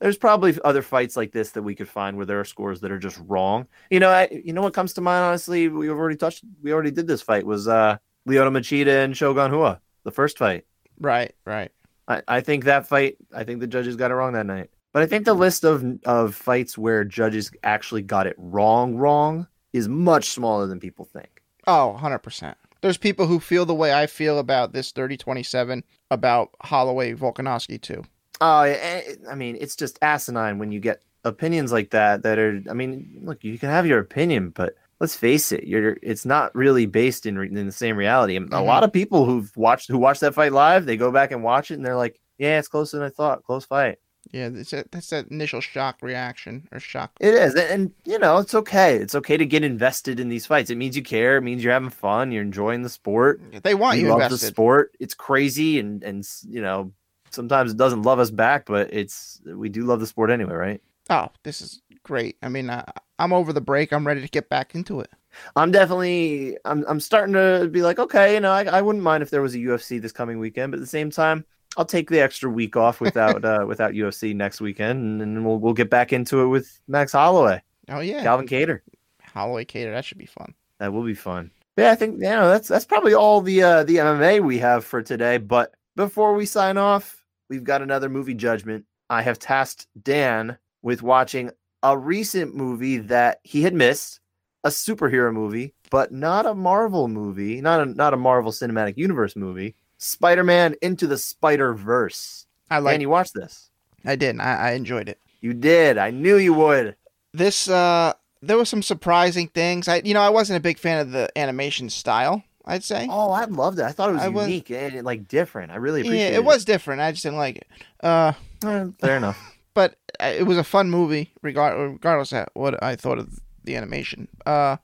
There's 0.00 0.18
probably 0.18 0.58
other 0.64 0.82
fights 0.82 1.16
like 1.16 1.32
this 1.32 1.52
that 1.52 1.62
we 1.62 1.74
could 1.74 1.88
find 1.88 2.16
where 2.16 2.26
there 2.26 2.40
are 2.40 2.44
scores 2.44 2.80
that 2.80 2.90
are 2.90 2.98
just 2.98 3.18
wrong. 3.26 3.66
You 3.90 4.00
know, 4.00 4.10
I, 4.10 4.28
you 4.44 4.52
know 4.52 4.62
what 4.62 4.74
comes 4.74 4.92
to 4.94 5.00
mind. 5.00 5.24
Honestly, 5.24 5.68
we've 5.68 5.90
already 5.90 6.16
touched. 6.16 6.44
We 6.62 6.72
already 6.72 6.90
did 6.90 7.06
this 7.06 7.22
fight. 7.22 7.46
Was 7.46 7.68
uh, 7.68 7.96
Lyoto 8.28 8.50
Machida 8.50 9.04
and 9.04 9.16
Shogun 9.16 9.52
Rua 9.52 9.80
the 10.02 10.10
first 10.10 10.36
fight? 10.36 10.66
Right. 10.98 11.34
Right. 11.44 11.70
I, 12.08 12.22
I 12.26 12.40
think 12.40 12.64
that 12.64 12.86
fight. 12.86 13.16
I 13.34 13.44
think 13.44 13.60
the 13.60 13.66
judges 13.66 13.96
got 13.96 14.10
it 14.10 14.14
wrong 14.14 14.32
that 14.34 14.46
night. 14.46 14.70
But 14.94 15.02
I 15.02 15.06
think 15.06 15.24
the 15.24 15.34
list 15.34 15.64
of 15.64 15.84
of 16.06 16.34
fights 16.34 16.78
where 16.78 17.04
judges 17.04 17.50
actually 17.64 18.00
got 18.02 18.28
it 18.28 18.36
wrong, 18.38 18.94
wrong 18.94 19.48
is 19.74 19.88
much 19.88 20.30
smaller 20.30 20.66
than 20.68 20.78
people 20.78 21.04
think. 21.04 21.42
Oh, 21.66 21.98
100%. 22.00 22.54
There's 22.80 22.96
people 22.96 23.26
who 23.26 23.40
feel 23.40 23.66
the 23.66 23.74
way 23.74 23.92
I 23.92 24.06
feel 24.06 24.38
about 24.38 24.72
this 24.72 24.92
3027 24.92 25.82
about 26.10 26.50
Holloway 26.62 27.14
Volkanovski 27.14 27.80
too. 27.80 28.04
Oh, 28.40 28.60
eh, 28.60 29.14
I 29.28 29.34
mean, 29.34 29.56
it's 29.60 29.74
just 29.74 29.98
asinine 30.00 30.58
when 30.58 30.70
you 30.70 30.78
get 30.78 31.02
opinions 31.24 31.72
like 31.72 31.90
that. 31.90 32.22
That 32.22 32.38
are, 32.38 32.62
I 32.70 32.74
mean, 32.74 33.20
look, 33.22 33.42
you 33.42 33.58
can 33.58 33.70
have 33.70 33.86
your 33.86 33.98
opinion, 33.98 34.50
but 34.50 34.74
let's 35.00 35.16
face 35.16 35.50
it, 35.50 35.64
you're 35.64 35.96
it's 36.02 36.24
not 36.24 36.54
really 36.54 36.86
based 36.86 37.26
in 37.26 37.36
re- 37.36 37.48
in 37.48 37.66
the 37.66 37.72
same 37.72 37.96
reality. 37.96 38.36
And 38.36 38.52
A 38.52 38.60
lot 38.60 38.84
of 38.84 38.92
people 38.92 39.24
who've 39.24 39.50
watched 39.56 39.88
who 39.88 39.98
watched 39.98 40.20
that 40.20 40.34
fight 40.34 40.52
live, 40.52 40.86
they 40.86 40.96
go 40.96 41.10
back 41.10 41.32
and 41.32 41.42
watch 41.42 41.72
it, 41.72 41.74
and 41.74 41.84
they're 41.84 41.96
like, 41.96 42.20
"Yeah, 42.38 42.60
it's 42.60 42.68
closer 42.68 42.98
than 42.98 43.06
I 43.06 43.10
thought. 43.10 43.42
Close 43.42 43.64
fight." 43.64 43.98
Yeah, 44.34 44.48
that's 44.48 44.72
a, 44.72 44.84
that's 44.90 45.10
that 45.10 45.28
initial 45.28 45.60
shock 45.60 45.98
reaction 46.02 46.66
or 46.72 46.80
shock. 46.80 47.12
It 47.20 47.34
is, 47.34 47.54
and, 47.54 47.92
you 48.04 48.18
know, 48.18 48.38
it's 48.38 48.52
okay. 48.52 48.96
It's 48.96 49.14
okay 49.14 49.36
to 49.36 49.46
get 49.46 49.62
invested 49.62 50.18
in 50.18 50.28
these 50.28 50.44
fights. 50.44 50.70
It 50.70 50.76
means 50.76 50.96
you 50.96 51.04
care. 51.04 51.36
It 51.36 51.42
means 51.42 51.62
you're 51.62 51.72
having 51.72 51.88
fun. 51.88 52.32
You're 52.32 52.42
enjoying 52.42 52.82
the 52.82 52.88
sport. 52.88 53.40
They 53.62 53.76
want 53.76 53.96
we 53.96 54.02
you 54.02 54.08
love 54.08 54.18
the 54.18 54.24
invested. 54.24 54.48
sport. 54.48 54.96
It's 54.98 55.14
crazy, 55.14 55.78
and 55.78 56.02
and 56.02 56.28
you 56.48 56.60
know, 56.60 56.90
sometimes 57.30 57.70
it 57.70 57.76
doesn't 57.76 58.02
love 58.02 58.18
us 58.18 58.32
back, 58.32 58.66
but 58.66 58.92
it's 58.92 59.40
we 59.46 59.68
do 59.68 59.84
love 59.84 60.00
the 60.00 60.06
sport 60.08 60.30
anyway, 60.30 60.54
right? 60.54 60.82
Oh, 61.10 61.28
this 61.44 61.60
is 61.60 61.80
great. 62.02 62.36
I 62.42 62.48
mean, 62.48 62.70
uh, 62.70 62.84
I'm 63.20 63.32
over 63.32 63.52
the 63.52 63.60
break. 63.60 63.92
I'm 63.92 64.04
ready 64.04 64.20
to 64.20 64.28
get 64.28 64.48
back 64.48 64.74
into 64.74 64.98
it. 64.98 65.10
I'm 65.54 65.70
definitely 65.70 66.58
I'm 66.64 66.84
I'm 66.88 66.98
starting 66.98 67.34
to 67.34 67.68
be 67.70 67.82
like, 67.82 68.00
okay, 68.00 68.34
you 68.34 68.40
know, 68.40 68.50
I, 68.50 68.64
I 68.64 68.82
wouldn't 68.82 69.04
mind 69.04 69.22
if 69.22 69.30
there 69.30 69.42
was 69.42 69.54
a 69.54 69.58
UFC 69.58 70.02
this 70.02 70.10
coming 70.10 70.40
weekend, 70.40 70.72
but 70.72 70.78
at 70.78 70.82
the 70.82 70.88
same 70.88 71.12
time, 71.12 71.44
I'll 71.76 71.84
take 71.84 72.10
the 72.10 72.20
extra 72.20 72.50
week 72.50 72.76
off 72.76 73.00
without 73.00 73.44
uh, 73.44 73.64
without 73.66 73.92
UFC 73.92 74.34
next 74.34 74.60
weekend, 74.60 75.20
and, 75.20 75.36
then 75.36 75.44
we'll 75.44 75.58
we'll 75.58 75.74
get 75.74 75.90
back 75.90 76.12
into 76.12 76.40
it 76.40 76.48
with 76.48 76.80
Max 76.88 77.12
Holloway, 77.12 77.62
Oh 77.88 78.00
yeah, 78.00 78.22
Calvin 78.22 78.46
Kattar. 78.46 78.80
Holloway 79.22 79.64
Kattar. 79.64 79.92
That 79.92 80.04
should 80.04 80.18
be 80.18 80.26
fun. 80.26 80.54
That 80.78 80.92
will 80.92 81.04
be 81.04 81.14
fun. 81.14 81.50
Yeah, 81.76 81.90
I 81.90 81.94
think 81.96 82.14
you 82.14 82.28
know 82.28 82.48
that's 82.48 82.68
that's 82.68 82.84
probably 82.84 83.14
all 83.14 83.40
the 83.40 83.62
uh, 83.62 83.84
the 83.84 83.96
MMA 83.96 84.40
we 84.42 84.58
have 84.58 84.84
for 84.84 85.02
today. 85.02 85.38
But 85.38 85.74
before 85.96 86.34
we 86.34 86.46
sign 86.46 86.76
off, 86.76 87.24
we've 87.48 87.64
got 87.64 87.82
another 87.82 88.08
movie 88.08 88.34
judgment. 88.34 88.84
I 89.10 89.22
have 89.22 89.38
tasked 89.38 89.86
Dan 90.00 90.58
with 90.82 91.02
watching 91.02 91.50
a 91.82 91.98
recent 91.98 92.54
movie 92.54 92.98
that 92.98 93.40
he 93.42 93.62
had 93.62 93.74
missed, 93.74 94.20
a 94.62 94.68
superhero 94.68 95.32
movie, 95.32 95.74
but 95.90 96.12
not 96.12 96.46
a 96.46 96.54
Marvel 96.54 97.08
movie, 97.08 97.60
not 97.60 97.80
a 97.80 97.86
not 97.86 98.14
a 98.14 98.16
Marvel 98.16 98.52
Cinematic 98.52 98.96
Universe 98.96 99.34
movie. 99.36 99.74
Spider-Man 100.04 100.76
into 100.82 101.06
the 101.06 101.18
Spider-Verse. 101.18 102.46
I 102.70 102.78
like. 102.78 102.94
and 102.94 103.02
you 103.02 103.08
watched 103.08 103.34
this. 103.34 103.70
I 104.04 104.16
did. 104.16 104.38
I, 104.40 104.54
I 104.54 104.70
enjoyed 104.72 105.08
it. 105.08 105.18
You 105.40 105.54
did. 105.54 105.98
I 105.98 106.10
knew 106.10 106.36
you 106.36 106.54
would. 106.54 106.96
This 107.32 107.68
uh, 107.68 108.12
there 108.42 108.56
were 108.56 108.64
some 108.64 108.82
surprising 108.82 109.48
things. 109.48 109.88
I, 109.88 110.02
you 110.04 110.14
know, 110.14 110.20
I 110.20 110.28
wasn't 110.30 110.58
a 110.58 110.60
big 110.60 110.78
fan 110.78 111.00
of 111.00 111.10
the 111.10 111.30
animation 111.36 111.90
style. 111.90 112.42
I'd 112.66 112.82
say. 112.84 113.06
Oh, 113.10 113.30
I 113.30 113.44
loved 113.44 113.78
it. 113.78 113.82
I 113.84 113.92
thought 113.92 114.10
it 114.10 114.14
was 114.14 114.22
I 114.22 114.28
was- 114.28 114.46
unique 114.46 114.70
and 114.70 115.04
like 115.04 115.28
different. 115.28 115.70
I 115.72 115.76
really 115.76 116.00
yeah, 116.00 116.06
appreciated 116.08 116.36
it 116.36 116.44
was 116.44 116.64
different. 116.64 117.00
I 117.02 117.10
just 117.10 117.22
didn't 117.22 117.38
like 117.38 117.56
it. 117.56 117.66
Uh, 118.00 118.32
Eh, 118.64 118.86
fair 119.00 119.16
enough. 119.18 119.38
but 119.74 119.96
uh, 120.20 120.32
it 120.34 120.44
was 120.44 120.56
a 120.56 120.64
fun 120.64 120.88
movie, 120.90 121.32
regard 121.42 121.76
regardless 121.92 122.32
of 122.32 122.46
what 122.54 122.82
I 122.82 122.96
thought 122.96 123.18
of 123.18 123.40
the 123.64 123.76
animation. 123.76 124.28
Uh, 124.46 124.76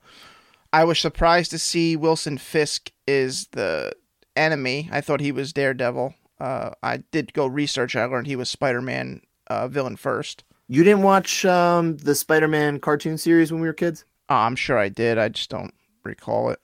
I 0.71 0.83
was 0.83 0.99
surprised 0.99 1.49
to 1.51 1.57
see 1.59 1.95
Wilson 1.95 2.37
Fisk 2.37 2.91
is 3.07 3.47
the 3.53 3.93
enemy. 4.35 4.89
I 4.91 5.01
thought 5.01 5.19
he 5.19 5.31
was 5.31 5.53
Daredevil. 5.53 6.13
Uh, 6.39 6.71
I 6.81 6.97
did 7.11 7.33
go 7.33 7.45
research. 7.45 7.95
I 7.95 8.05
learned 8.05 8.27
he 8.27 8.35
was 8.35 8.49
Spider 8.49 8.81
Man 8.81 9.21
uh, 9.47 9.67
villain 9.67 9.95
first. 9.95 10.43
You 10.67 10.83
didn't 10.85 11.03
watch 11.03 11.43
um, 11.43 11.97
the 11.97 12.15
Spider-Man 12.15 12.79
cartoon 12.79 13.17
series 13.17 13.51
when 13.51 13.59
we 13.59 13.67
were 13.67 13.73
kids? 13.73 14.05
Uh, 14.29 14.35
I'm 14.35 14.55
sure 14.55 14.77
I 14.77 14.87
did. 14.87 15.17
I 15.17 15.27
just 15.27 15.49
don't 15.49 15.73
recall 16.05 16.49
it. 16.49 16.61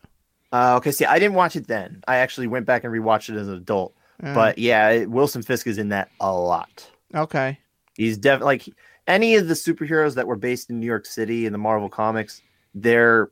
Uh, 0.54 0.76
okay, 0.78 0.92
see, 0.94 1.04
I 1.04 1.20
didn't 1.20 1.36
watch 1.36 1.58
it 1.58 1.68
then. 1.68 2.02
I 2.08 2.16
actually 2.18 2.48
went 2.48 2.66
back 2.66 2.86
and 2.86 2.94
rewatched 2.94 3.28
it 3.30 3.38
as 3.38 3.50
an 3.50 3.56
adult. 3.56 3.94
Uh, 4.24 4.34
But 4.34 4.58
yeah, 4.60 5.04
Wilson 5.04 5.42
Fisk 5.42 5.68
is 5.68 5.78
in 5.78 5.90
that 5.90 6.08
a 6.22 6.32
lot. 6.32 6.90
okay, 7.14 7.60
He's 7.96 8.18
definitely 8.18 8.46
like 8.54 8.70
any 9.08 9.36
of 9.36 9.50
the 9.50 9.56
superheroes 9.56 10.16
that 10.16 10.26
were 10.26 10.38
based 10.38 10.70
in 10.70 10.80
New 10.80 10.86
York 10.86 11.06
City 11.06 11.46
in 11.46 11.52
the 11.52 11.58
Marvel 11.60 11.90
comics. 11.90 12.42
They're 12.74 13.30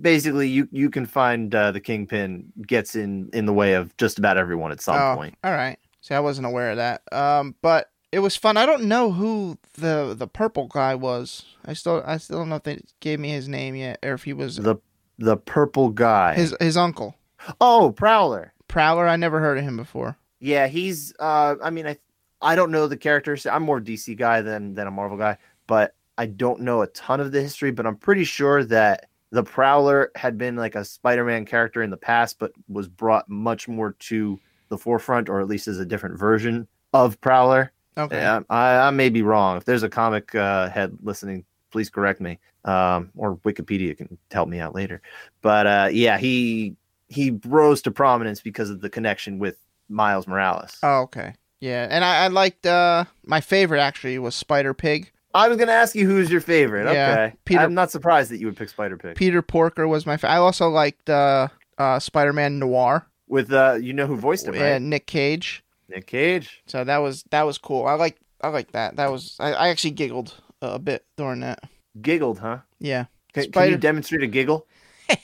basically 0.00 0.48
you 0.48 0.68
you 0.70 0.90
can 0.90 1.06
find 1.06 1.54
uh, 1.54 1.70
the 1.72 1.80
Kingpin 1.80 2.52
gets 2.66 2.94
in 2.94 3.30
in 3.32 3.46
the 3.46 3.52
way 3.52 3.74
of 3.74 3.96
just 3.96 4.18
about 4.18 4.36
everyone 4.36 4.72
at 4.72 4.80
some 4.80 4.96
Oh, 4.96 5.14
point. 5.16 5.36
All 5.44 5.52
right. 5.52 5.78
See, 6.00 6.14
I 6.14 6.20
wasn't 6.20 6.46
aware 6.46 6.70
of 6.70 6.76
that. 6.76 7.02
Um, 7.12 7.54
but 7.62 7.90
it 8.12 8.18
was 8.20 8.36
fun. 8.36 8.56
I 8.56 8.66
don't 8.66 8.84
know 8.84 9.10
who 9.10 9.58
the 9.74 10.14
the 10.16 10.26
purple 10.28 10.66
guy 10.66 10.94
was. 10.94 11.44
I 11.64 11.72
still 11.72 12.02
I 12.06 12.18
still 12.18 12.38
don't 12.38 12.48
know 12.48 12.56
if 12.56 12.62
they 12.62 12.80
gave 13.00 13.18
me 13.20 13.30
his 13.30 13.48
name 13.48 13.74
yet, 13.74 13.98
or 14.02 14.12
if 14.14 14.24
he 14.24 14.32
was 14.32 14.56
The 14.56 14.76
the 15.18 15.36
purple 15.36 15.90
guy. 15.90 16.34
his 16.34 16.54
his 16.60 16.76
uncle 16.76 17.16
oh, 17.60 17.92
Prowler. 17.96 18.52
Prowler. 18.68 19.06
I 19.06 19.16
never 19.16 19.40
heard 19.40 19.58
of 19.58 19.64
him 19.64 19.76
before. 19.76 20.16
Yeah, 20.40 20.66
he's. 20.66 21.12
Uh, 21.18 21.56
I 21.62 21.70
mean, 21.70 21.86
I 21.86 21.96
I 22.42 22.54
don't 22.56 22.70
know 22.70 22.86
the 22.86 22.96
characters. 22.96 23.46
I'm 23.46 23.62
more 23.62 23.80
DC 23.80 24.16
guy 24.16 24.42
than 24.42 24.74
than 24.74 24.86
a 24.86 24.90
Marvel 24.90 25.16
guy, 25.16 25.38
but 25.66 25.94
I 26.18 26.26
don't 26.26 26.60
know 26.60 26.82
a 26.82 26.86
ton 26.88 27.20
of 27.20 27.32
the 27.32 27.40
history. 27.40 27.70
But 27.70 27.86
I'm 27.86 27.96
pretty 27.96 28.24
sure 28.24 28.64
that 28.64 29.08
the 29.34 29.42
Prowler 29.42 30.12
had 30.14 30.38
been 30.38 30.54
like 30.54 30.76
a 30.76 30.84
Spider-Man 30.84 31.44
character 31.44 31.82
in 31.82 31.90
the 31.90 31.96
past, 31.96 32.38
but 32.38 32.52
was 32.68 32.86
brought 32.86 33.28
much 33.28 33.66
more 33.66 33.96
to 33.98 34.38
the 34.68 34.78
forefront, 34.78 35.28
or 35.28 35.40
at 35.40 35.48
least 35.48 35.66
as 35.66 35.80
a 35.80 35.84
different 35.84 36.16
version 36.16 36.68
of 36.92 37.20
Prowler. 37.20 37.72
Okay. 37.98 38.16
Yeah, 38.16 38.40
I, 38.48 38.76
I 38.76 38.90
may 38.90 39.08
be 39.08 39.22
wrong. 39.22 39.56
If 39.56 39.64
there's 39.64 39.82
a 39.82 39.88
comic 39.88 40.34
uh, 40.36 40.68
head 40.68 40.96
listening, 41.02 41.44
please 41.72 41.90
correct 41.90 42.20
me. 42.20 42.38
Um, 42.64 43.10
or 43.16 43.36
Wikipedia 43.38 43.96
can 43.96 44.16
help 44.30 44.48
me 44.48 44.60
out 44.60 44.74
later. 44.74 45.02
But 45.42 45.66
uh, 45.66 45.88
yeah, 45.92 46.16
he 46.16 46.76
he 47.08 47.38
rose 47.44 47.82
to 47.82 47.90
prominence 47.90 48.40
because 48.40 48.70
of 48.70 48.80
the 48.80 48.88
connection 48.88 49.40
with 49.40 49.58
Miles 49.88 50.28
Morales. 50.28 50.78
Oh, 50.82 51.00
okay. 51.02 51.34
Yeah, 51.60 51.88
and 51.90 52.04
I, 52.04 52.24
I 52.24 52.28
liked 52.28 52.66
uh 52.66 53.04
my 53.24 53.40
favorite 53.40 53.80
actually 53.80 54.18
was 54.18 54.34
Spider 54.34 54.74
Pig. 54.74 55.10
I 55.34 55.48
was 55.48 55.58
gonna 55.58 55.72
ask 55.72 55.94
you 55.94 56.06
who's 56.06 56.30
your 56.30 56.40
favorite. 56.40 56.92
Yeah, 56.92 57.12
okay, 57.12 57.36
Peter- 57.44 57.60
I'm 57.60 57.74
not 57.74 57.90
surprised 57.90 58.30
that 58.30 58.38
you 58.38 58.46
would 58.46 58.56
pick 58.56 58.68
Spider 58.68 58.96
Pig. 58.96 59.16
Peter 59.16 59.42
Porker 59.42 59.88
was 59.88 60.06
my. 60.06 60.16
favorite. 60.16 60.32
I 60.34 60.36
also 60.36 60.68
liked 60.68 61.10
uh 61.10 61.48
uh 61.78 61.98
Spider 61.98 62.32
Man 62.32 62.58
Noir 62.58 63.06
With 63.28 63.52
uh, 63.52 63.74
you 63.80 63.92
know 63.92 64.06
who 64.06 64.16
voiced 64.16 64.46
him, 64.46 64.54
right? 64.54 64.80
Nick 64.80 65.06
Cage. 65.06 65.64
Nick 65.88 66.06
Cage. 66.06 66.62
So 66.66 66.84
that 66.84 66.98
was 66.98 67.24
that 67.30 67.42
was 67.42 67.58
cool. 67.58 67.86
I 67.86 67.94
like 67.94 68.16
I 68.40 68.48
like 68.48 68.72
that. 68.72 68.96
That 68.96 69.10
was 69.10 69.36
I, 69.40 69.52
I 69.52 69.68
actually 69.68 69.90
giggled 69.92 70.34
a 70.62 70.78
bit 70.78 71.04
during 71.16 71.40
that. 71.40 71.64
Giggled, 72.00 72.38
huh? 72.38 72.58
Yeah. 72.78 73.06
Can, 73.32 73.50
can 73.50 73.70
you 73.70 73.76
demonstrate 73.76 74.22
a 74.22 74.26
giggle? 74.28 74.66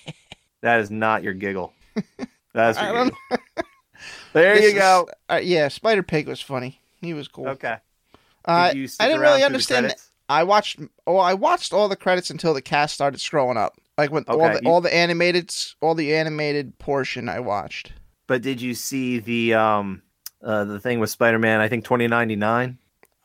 that 0.62 0.81
is 0.81 0.90
not 0.90 1.23
your 1.23 1.35
giggle. 1.35 1.73
That's 2.53 2.77
I 2.79 2.92
your 2.92 3.05
giggle. 3.05 3.18
There 4.33 4.55
This 4.55 4.62
you 4.62 4.68
is- 4.70 4.75
go. 4.75 5.09
Uh, 5.29 5.40
yeah, 5.42 5.68
Spider 5.68 6.03
Pig 6.03 6.27
was 6.29 6.40
funny. 6.40 6.81
He 7.01 7.14
was 7.14 7.29
cool. 7.29 7.49
Okay. 7.49 7.77
Uh, 8.44 8.68
Did 8.68 8.76
you 8.79 8.88
stick 8.88 9.05
I 9.05 9.09
didn't 9.09 9.22
really 9.22 9.42
understand. 9.42 9.94
I 10.29 10.44
watched. 10.44 10.79
Oh, 11.07 11.16
I 11.16 11.35
watched 11.35 11.72
all 11.72 11.88
the 11.88 11.96
credits 11.96 12.31
until 12.31 12.55
the 12.55 12.62
cast 12.62 12.94
started 12.94 13.18
scrolling 13.18 13.57
up. 13.57 13.76
Like 13.98 14.11
when 14.12 14.24
all 14.29 14.38
the 14.38 14.61
you- 14.62 14.70
all 14.70 14.81
the 14.81 14.94
animated 14.94 15.53
all 15.81 15.94
the 15.94 16.14
animated 16.14 16.79
portion 16.79 17.29
I 17.29 17.40
watched. 17.40 17.92
But 18.26 18.42
did 18.42 18.61
you 18.61 18.74
see 18.74 19.18
the 19.18 19.55
um 19.55 20.03
uh 20.42 20.64
the 20.64 20.79
thing 20.81 21.00
with 21.00 21.11
Spider-Man, 21.11 21.61
I 21.61 21.68
think 21.68 21.85
2099? 21.85 22.79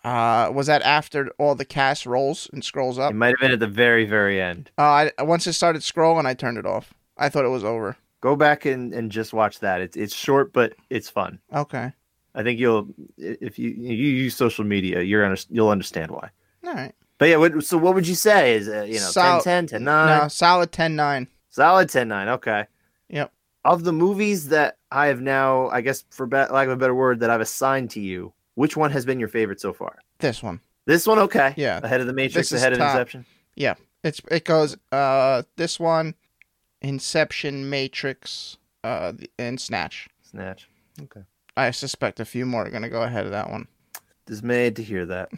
Uh, 0.04 0.51
was 0.54 0.67
that 0.67 0.84
after 0.84 1.30
all 1.39 1.56
the 1.56 1.65
cast 1.65 2.06
rolls 2.06 2.47
and 2.54 2.63
scrolls 2.63 2.99
up? 2.99 3.12
It 3.12 3.15
might 3.15 3.30
have 3.30 3.39
been 3.39 3.51
at 3.51 3.60
the 3.60 3.67
very 3.67 4.06
very 4.06 4.41
end. 4.41 4.69
Uh, 4.78 5.10
I, 5.17 5.23
once 5.23 5.47
it 5.47 5.54
started 5.54 5.82
scrolling, 5.82 6.25
I 6.25 6.34
turned 6.34 6.58
it 6.58 6.65
off. 6.65 6.93
I 7.17 7.30
thought 7.30 7.45
it 7.45 7.49
was 7.49 7.63
over. 7.63 7.97
Go 8.21 8.36
back 8.36 8.65
and, 8.65 8.93
and 8.93 9.12
just 9.12 9.32
watch 9.34 9.60
that. 9.60 9.82
It's 9.82 9.95
it's 9.95 10.15
short 10.15 10.51
but 10.54 10.73
it's 10.89 11.10
fun. 11.10 11.39
Okay. 11.54 11.93
I 12.36 12.43
think 12.43 12.60
you'll 12.60 12.88
if 13.17 13.58
you 13.58 13.69
you 13.71 14.10
use 14.10 14.36
social 14.36 14.65
media, 14.65 15.02
you're 15.02 15.26
under, 15.26 15.41
you'll 15.50 15.69
understand 15.69 16.12
why. 16.12 16.30
All 16.65 16.74
right. 16.74 16.93
But 17.17 17.30
yeah, 17.30 17.38
what, 17.38 17.63
so 17.63 17.78
what 17.78 17.95
would 17.95 18.08
you 18.08 18.15
say 18.15 18.56
is 18.56 18.67
uh, 18.67 18.84
you 18.84 18.95
know 18.95 19.00
Sol- 19.00 19.41
10 19.41 19.67
10 19.67 19.80
10 19.80 19.84
9 19.84 20.19
no, 20.24 20.28
solid 20.28 20.71
10-9. 20.71 21.28
solid 21.50 21.89
10 21.89 22.08
9 22.08 22.28
okay. 22.30 22.65
Yep. 23.10 23.32
Of 23.63 23.84
the 23.84 23.93
movies 23.93 24.50
that 24.50 24.78
I 24.91 25.08
have 25.08 25.21
now, 25.21 25.69
I 25.69 25.82
guess 25.82 26.04
for 26.12 26.28
be- 26.28 26.36
lack 26.36 26.67
of 26.67 26.74
a 26.74 26.78
better 26.78 26.93
word 26.93 27.21
that 27.21 27.30
I've 27.30 27.41
assigned 27.41 27.89
to 27.91 28.00
you, 28.00 28.34
which 28.56 28.76
one 28.78 28.91
has 28.91 29.06
been 29.06 29.19
your 29.19 29.30
favorite 29.30 29.62
so 29.62 29.74
far? 29.74 29.98
This 30.19 30.43
one. 30.43 30.60
This 30.86 31.08
one 31.08 31.19
okay. 31.19 31.54
Yeah. 31.58 31.80
Ahead 31.82 32.02
of 32.02 32.08
the 32.08 32.13
Matrix, 32.13 32.52
ahead 32.52 32.74
of 32.74 32.80
top. 32.80 32.91
Inception. 32.91 33.26
It's 34.06 34.21
it 34.30 34.45
goes 34.45 34.78
uh 34.91 35.41
this 35.56 35.80
one, 35.80 36.13
Inception, 36.82 37.71
Matrix, 37.71 38.58
uh, 38.84 39.13
and 39.39 39.60
Snatch. 39.60 40.08
Snatch. 40.21 40.69
Okay. 41.02 41.21
I 41.58 41.72
suspect 41.72 42.20
a 42.20 42.26
few 42.26 42.46
more 42.46 42.65
are 42.65 42.70
gonna 42.70 42.89
go 42.89 43.04
ahead 43.04 43.26
of 43.26 43.32
that 43.32 43.50
one. 43.50 43.70
Dismayed 44.26 44.76
to 44.76 44.84
hear 44.84 45.06
that. 45.06 45.30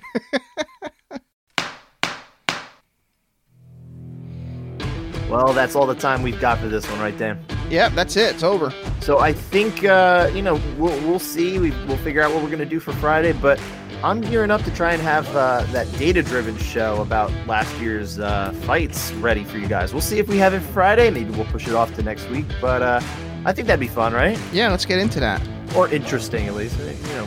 well, 5.30 5.54
that's 5.54 5.76
all 5.76 5.86
the 5.86 5.94
time 5.94 6.24
we've 6.24 6.40
got 6.40 6.58
for 6.58 6.70
this 6.70 6.90
one, 6.90 7.00
right, 7.00 7.16
Dan? 7.16 7.46
Yep, 7.70 7.94
that's 7.94 8.16
it. 8.16 8.34
It's 8.34 8.44
over. 8.44 8.74
So 9.00 9.20
I 9.20 9.34
think 9.34 9.84
uh, 9.84 10.32
you 10.34 10.42
know 10.42 10.60
we'll 10.78 11.00
we'll 11.08 11.20
see. 11.20 11.60
We, 11.60 11.70
we'll 11.86 11.98
figure 11.98 12.24
out 12.24 12.34
what 12.34 12.42
we're 12.42 12.50
gonna 12.50 12.66
do 12.66 12.80
for 12.80 12.94
Friday, 12.94 13.34
but 13.34 13.62
I'm 14.04 14.22
gearing 14.22 14.52
up 14.52 14.64
to 14.64 14.74
try 14.74 14.94
and 14.94 15.02
have 15.02 15.28
uh, 15.36 15.64
that 15.72 15.92
data-driven 15.98 16.58
show 16.58 17.02
about 17.02 17.32
last 17.48 17.76
year's 17.80 18.20
uh, 18.20 18.52
fights 18.64 19.12
ready 19.14 19.44
for 19.44 19.58
you 19.58 19.68
guys. 19.68 19.92
We'll 19.92 20.02
see 20.02 20.20
if 20.20 20.28
we 20.28 20.38
have 20.38 20.54
it 20.54 20.62
Friday. 20.62 21.10
Maybe 21.10 21.32
we'll 21.32 21.46
push 21.46 21.68
it 21.68 21.74
off 21.74 21.94
to 21.96 22.04
next 22.04 22.30
week, 22.30 22.46
but 22.62 22.82
uh, 22.82 23.02
I 23.48 23.54
think 23.54 23.68
that'd 23.68 23.80
be 23.80 23.88
fun, 23.88 24.12
right? 24.12 24.38
Yeah, 24.52 24.70
let's 24.70 24.84
get 24.86 25.00
into 25.00 25.22
that. 25.22 25.42
Or 25.74 25.88
interesting, 25.88 26.48
at 26.48 26.54
least. 26.54 26.78
You 26.78 27.16
know, 27.16 27.24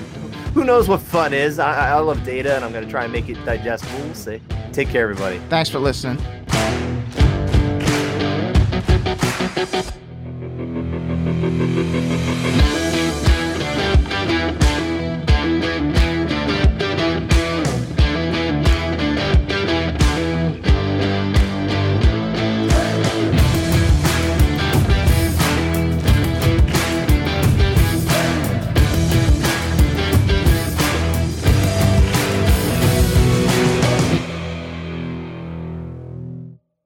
who 0.53 0.65
knows 0.65 0.87
what 0.87 1.01
fun 1.01 1.33
is? 1.33 1.59
I, 1.59 1.93
I 1.93 1.99
love 2.01 2.23
data, 2.25 2.55
and 2.55 2.63
I'm 2.63 2.73
going 2.73 2.85
to 2.85 2.91
try 2.91 3.05
and 3.05 3.13
make 3.13 3.31
it 3.31 3.43
digestible. 3.47 4.05
We'll 4.05 4.15
see. 4.15 4.43
Take 4.71 4.91
care, 4.91 5.05
everybody. 5.05 5.39
Thanks 5.49 5.71
for 5.71 5.79
listening. 5.79 6.19